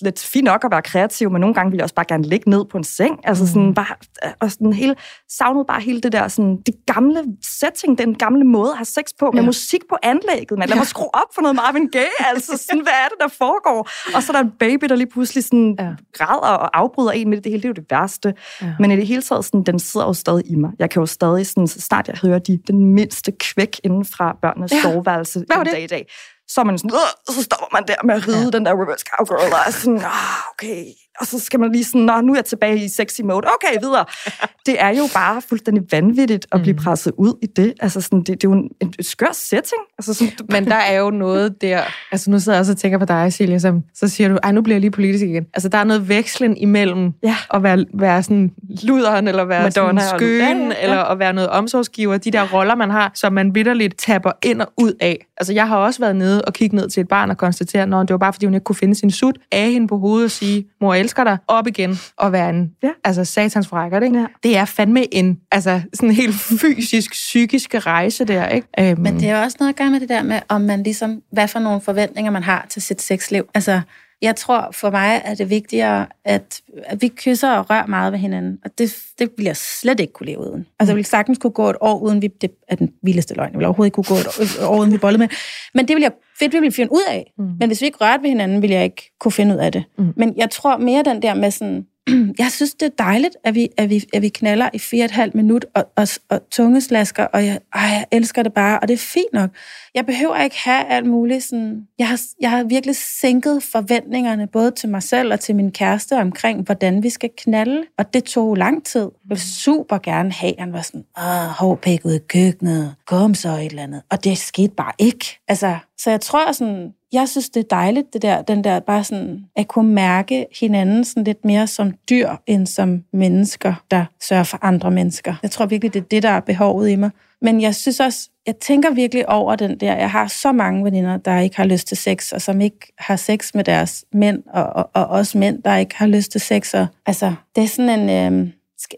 [0.00, 2.50] lidt fint nok at være kreativ, men nogle gange ville jeg også bare gerne ligge
[2.50, 3.18] ned på en seng.
[3.24, 3.74] Altså sådan mm.
[3.74, 3.94] bare,
[4.40, 4.94] og sådan hele,
[5.28, 9.04] savnede bare hele det der, sådan, det gamle setting, den gamle måde at have sex
[9.18, 9.46] på, med ja.
[9.46, 10.68] musik på anlægget, man.
[10.68, 13.88] Lad mig skrue op for noget Marvin Gaye, altså sådan, hvad er det, der foregår?
[14.14, 15.90] Og så er der en baby, der lige pludselig sådan ja.
[16.12, 18.34] græder og afbryder en med det, det hele, det er jo det værste.
[18.62, 18.74] Ja.
[18.78, 20.70] Men i det hele taget, sådan, den sidder jo stadig i mig.
[20.78, 24.36] Jeg kan jo stadig, sådan, så snart jeg hører de, den mindste kvæk inden fra
[24.42, 24.82] børnenes ja.
[24.82, 26.06] soveværelse en dag i dag,
[26.48, 26.90] så er man sådan,
[27.28, 28.50] så stopper man der med at ride ja.
[28.50, 30.84] den der reverse cowgirl, og er sådan, ah, okay,
[31.20, 33.46] og så skal man lige sådan, nå, nu er jeg tilbage i sexy mode.
[33.46, 34.04] Okay, videre.
[34.66, 37.74] Det er jo bare fuldstændig vanvittigt at blive presset ud i det.
[37.80, 39.80] Altså sådan, det, det er jo en, en skør setting.
[39.98, 40.44] Altså sådan, du...
[40.48, 43.32] Men der er jo noget der, altså nu sidder jeg også og tænker på dig,
[43.32, 45.46] Silja, som, så siger du, ej, nu bliver jeg lige politisk igen.
[45.54, 47.36] Altså der er noget vekslen imellem ja.
[47.54, 48.50] at være, være sådan
[48.82, 50.82] luderen, eller være Madonna sådan ja, ja.
[50.82, 52.18] eller at være noget omsorgsgiver.
[52.18, 55.26] De der roller, man har, som man vidderligt tapper ind og ud af.
[55.36, 58.02] Altså jeg har også været nede og kigge ned til et barn og konstatere, når
[58.02, 60.30] det var bare, fordi hun ikke kunne finde sin sut, af hende på hovedet og
[60.30, 62.90] sige, mor, jeg elsker dig, op igen og være en ja.
[63.04, 64.18] altså, satans frækker, ikke?
[64.18, 64.26] Ja.
[64.42, 68.92] Det er fandme en altså, sådan helt fysisk, psykisk rejse der, ikke?
[68.92, 71.22] Um, Men det er også noget at gøre med det der med, om man ligesom,
[71.32, 73.48] hvad for nogle forventninger man har til sit sexliv.
[73.54, 73.80] Altså,
[74.22, 78.18] jeg tror for mig er det vigtigere, at, at vi kysser og rører meget ved
[78.18, 78.58] hinanden.
[78.64, 80.66] Og det, det vil jeg slet ikke kunne leve uden.
[80.78, 82.26] Altså jeg ville sagtens kunne gå et år uden vi...
[82.26, 83.52] Det er den vildeste løgn.
[83.52, 85.28] Jeg vil overhovedet ikke kunne gå et år uden vi bollede med.
[85.74, 87.32] Men det vil jeg fedt, vi vil finde ud af.
[87.38, 87.44] Mm.
[87.44, 89.84] Men hvis vi ikke rørte ved hinanden, vil jeg ikke kunne finde ud af det.
[89.98, 90.12] Mm.
[90.16, 91.86] Men jeg tror mere den der med sådan,
[92.38, 95.10] jeg synes, det er dejligt, at vi, at vi, at vi knaller i fire et
[95.10, 98.94] halvt minut og, og, og tungeslasker, og jeg, ej, jeg elsker det bare, og det
[98.94, 99.50] er fint nok.
[99.94, 101.86] Jeg behøver ikke have alt muligt sådan...
[101.98, 106.16] Jeg har, jeg har virkelig sænket forventningerne, både til mig selv og til min kæreste,
[106.20, 109.00] omkring, hvordan vi skal knalde, og det tog lang tid.
[109.00, 113.48] Jeg vil super gerne have, han var sådan, åh, hårpæk ud i køkkenet, kom så
[113.48, 114.02] et eller andet.
[114.10, 115.38] Og det skete bare ikke.
[115.48, 119.04] Altså, så jeg tror sådan, jeg synes, det er dejligt, det der, den der bare
[119.04, 124.44] sådan, at kunne mærke hinanden sådan lidt mere som dyr, end som mennesker, der sørger
[124.44, 125.34] for andre mennesker.
[125.42, 127.10] Jeg tror virkelig, det er det, der er behovet i mig.
[127.42, 129.96] Men jeg synes også, jeg tænker virkelig over den der.
[129.96, 133.16] Jeg har så mange veninder, der ikke har lyst til sex, og som ikke har
[133.16, 136.74] sex med deres mænd, og, og, og også mænd, der ikke har lyst til sex.
[136.74, 138.32] Og, altså, det er sådan en...
[138.32, 138.48] Øh,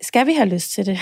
[0.03, 0.99] skal vi have lyst til det?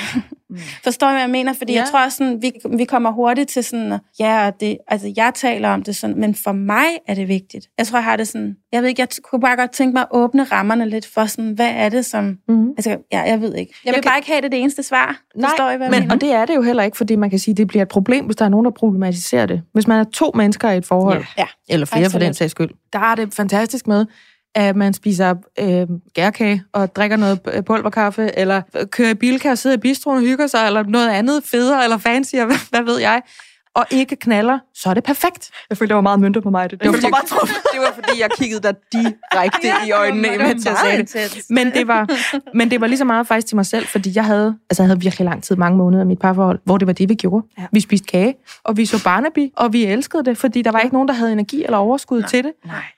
[0.51, 0.59] Mm.
[0.85, 1.53] Forstår du, hvad jeg mener?
[1.53, 1.81] Fordi ja.
[1.81, 5.69] jeg tror også, sådan, vi, vi kommer hurtigt til sådan, ja, det, altså jeg taler
[5.69, 7.67] om det sådan, men for mig er det vigtigt.
[7.79, 10.03] Jeg tror, jeg har det sådan, jeg ved ikke, jeg kunne bare godt tænke mig
[10.03, 12.69] at åbne rammerne lidt for sådan, hvad er det som, mm.
[12.69, 13.75] altså ja, jeg ved ikke.
[13.85, 14.19] Jeg vil jeg bare kan...
[14.19, 15.21] ikke have det det eneste svar.
[15.37, 16.15] Nej, Forstår I, hvad men, mener?
[16.15, 18.25] og det er det jo heller ikke, fordi man kan sige, det bliver et problem,
[18.25, 19.63] hvis der er nogen, der problematiserer det.
[19.73, 21.47] Hvis man er to mennesker i et forhold, ja.
[21.69, 22.13] eller flere Absolut.
[22.23, 24.07] for den sags skyld, der er det fantastisk med,
[24.55, 29.77] at man spiser øh, gærkage og drikker noget pulverkaffe, eller kører i bilkær og sidder
[29.77, 33.23] i bistroen og hygger sig, eller noget andet federe eller fancy, hvad, hvad ved jeg
[33.75, 35.51] og ikke knaller, så er det perfekt.
[35.71, 36.71] Jeg følte, det var meget mønter på mig.
[36.71, 40.35] Det, det, var, fordi, bare det var fordi, jeg kiggede dig direkte ja, i øjnene,
[40.35, 41.45] imens jeg sagde det.
[41.51, 42.09] Men det, var,
[42.57, 44.89] men det var lige så meget faktisk til mig selv, fordi jeg havde, altså jeg
[44.89, 47.47] havde virkelig lang tid, mange måneder i mit parforhold, hvor det var det, vi gjorde.
[47.59, 47.67] Ja.
[47.73, 50.95] Vi spiste kage, og vi så Barnaby, og vi elskede det, fordi der var ikke
[50.95, 52.53] nogen, der havde energi eller overskud nej, til det.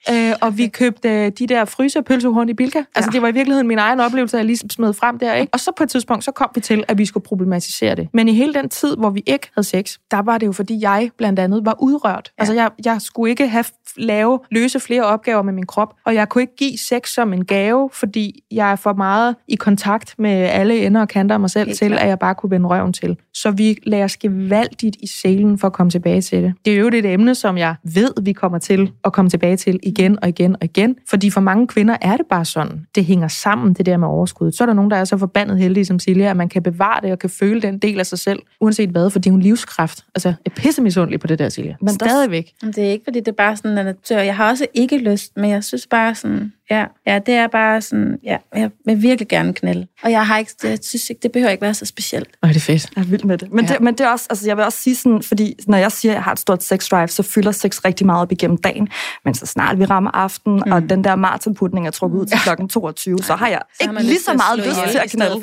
[0.09, 2.83] Nej, øh, og vi købte de der frysepølsehorn i Bilka.
[2.95, 3.13] Altså ja.
[3.13, 5.35] det var i virkeligheden min egen oplevelse, jeg lige smed frem der.
[5.35, 5.53] Ikke?
[5.53, 8.09] Og så på et tidspunkt, så kom vi til, at vi skulle problematisere det.
[8.13, 10.72] Men i hele den tid, hvor vi ikke havde sex, der var det jo fordi,
[10.81, 12.33] jeg blandt andet var udrørt.
[12.39, 12.43] Ja.
[12.43, 13.65] Altså, jeg, jeg skulle ikke have
[13.97, 17.45] lave, løse flere opgaver med min krop, og jeg kunne ikke give sex som en
[17.45, 21.51] gave, fordi jeg er for meget i kontakt med alle ender og kanter af mig
[21.51, 21.99] selv Helt til, klar.
[21.99, 23.17] at jeg bare kunne vende røven til.
[23.35, 26.55] Så vi lader os gevaldigt i selen for at komme tilbage til det.
[26.65, 29.81] Det er jo et emne, som jeg ved, vi kommer til at komme tilbage til
[29.83, 32.87] igen og igen og igen, fordi for mange kvinder er det bare sådan.
[32.95, 34.53] Det hænger sammen, det der med overskud.
[34.53, 37.01] Så er der nogen, der er så forbandet heldige som Silja, at man kan bevare
[37.03, 40.05] det og kan føle den del af sig selv, uanset hvad, fordi hun livskraft.
[40.15, 41.75] Altså, pisse misundelig på det der, Silja.
[41.81, 42.53] Men Stadigvæk.
[42.61, 44.19] Der, det er ikke, fordi det er bare sådan en natør.
[44.19, 47.83] Jeg har også ikke lyst, men jeg synes bare sådan, ja, ja det er bare
[47.83, 49.87] sådan, ja, jeg vil virkelig gerne knælde.
[50.03, 52.29] Og jeg har ikke, jeg synes ikke, det behøver ikke være så specielt.
[52.43, 52.91] Nej, det er fedt.
[52.97, 53.53] Jeg er vild med det.
[53.53, 53.73] Men, ja.
[53.73, 56.13] det, men det er også, altså jeg vil også sige sådan, fordi når jeg siger,
[56.13, 58.89] at jeg har et stort sex drive, så fylder sex rigtig meget op igennem dagen.
[59.25, 60.73] Men så snart vi rammer aften, mm.
[60.73, 62.41] og den der maratonputning er trukket ud til mm.
[62.43, 65.43] klokken 22, så har jeg så ikke lige så meget lyst til at knalde.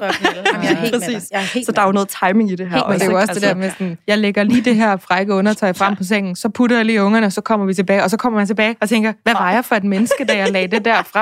[0.53, 1.27] Jamen, jeg er helt Præcis.
[1.31, 2.75] Jeg er helt så der er jo noget timing i det her.
[2.75, 4.75] Helt også, det er jo også altså, det der med sådan, jeg lægger lige det
[4.75, 7.73] her frække undertøj frem på sengen, så putter jeg lige ungerne, og så kommer vi
[7.73, 10.37] tilbage, og så kommer man tilbage og tænker, hvad var jeg for et menneske, da
[10.37, 11.18] jeg lagde det der frem?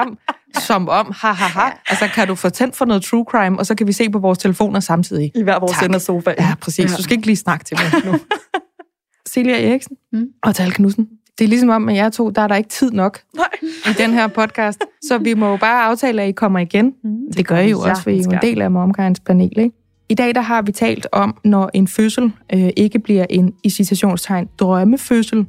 [0.59, 1.69] Som om, ha, ha, ha.
[1.89, 4.19] Altså, kan du få tændt for noget true crime, og så kan vi se på
[4.19, 5.31] vores telefoner samtidig.
[5.35, 6.33] I hver vores ende af sofa.
[6.39, 6.91] Ja, præcis.
[6.91, 6.97] Ja.
[6.97, 8.19] Du skal ikke lige snakke til mig nu.
[9.31, 10.27] Celia Eriksen mm.
[10.43, 11.07] og Tal Knudsen.
[11.37, 13.45] Det er ligesom om, med jer to, der er der ikke tid nok Nej.
[13.63, 14.83] i den her podcast.
[15.01, 16.93] Så vi må jo bare aftale, at I kommer igen.
[17.03, 17.17] Mm.
[17.37, 19.75] Det, gør I jo også, for I er jo en del af Momkinds panel, ikke?
[20.09, 23.69] I dag der har vi talt om, når en fødsel øh, ikke bliver en i
[23.69, 25.45] citationstegn drømmefødsel,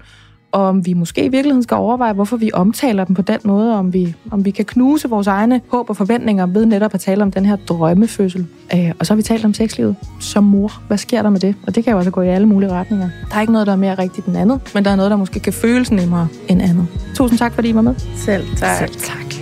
[0.52, 3.74] og om vi måske i virkeligheden skal overveje, hvorfor vi omtaler dem på den måde,
[3.74, 7.22] om vi, om vi kan knuse vores egne håb og forventninger ved netop at tale
[7.22, 8.46] om den her drømmefødsel.
[8.74, 10.82] Øh, og så har vi talt om sexlivet som mor.
[10.86, 11.54] Hvad sker der med det?
[11.66, 13.08] Og det kan jo altså gå i alle mulige retninger.
[13.30, 15.16] Der er ikke noget, der er mere rigtigt end andet, men der er noget, der
[15.16, 16.86] måske kan føles nemmere end andet.
[17.14, 17.94] Tusind tak, fordi I var med.
[18.16, 18.78] Selv tak.
[18.78, 19.37] Selv tak.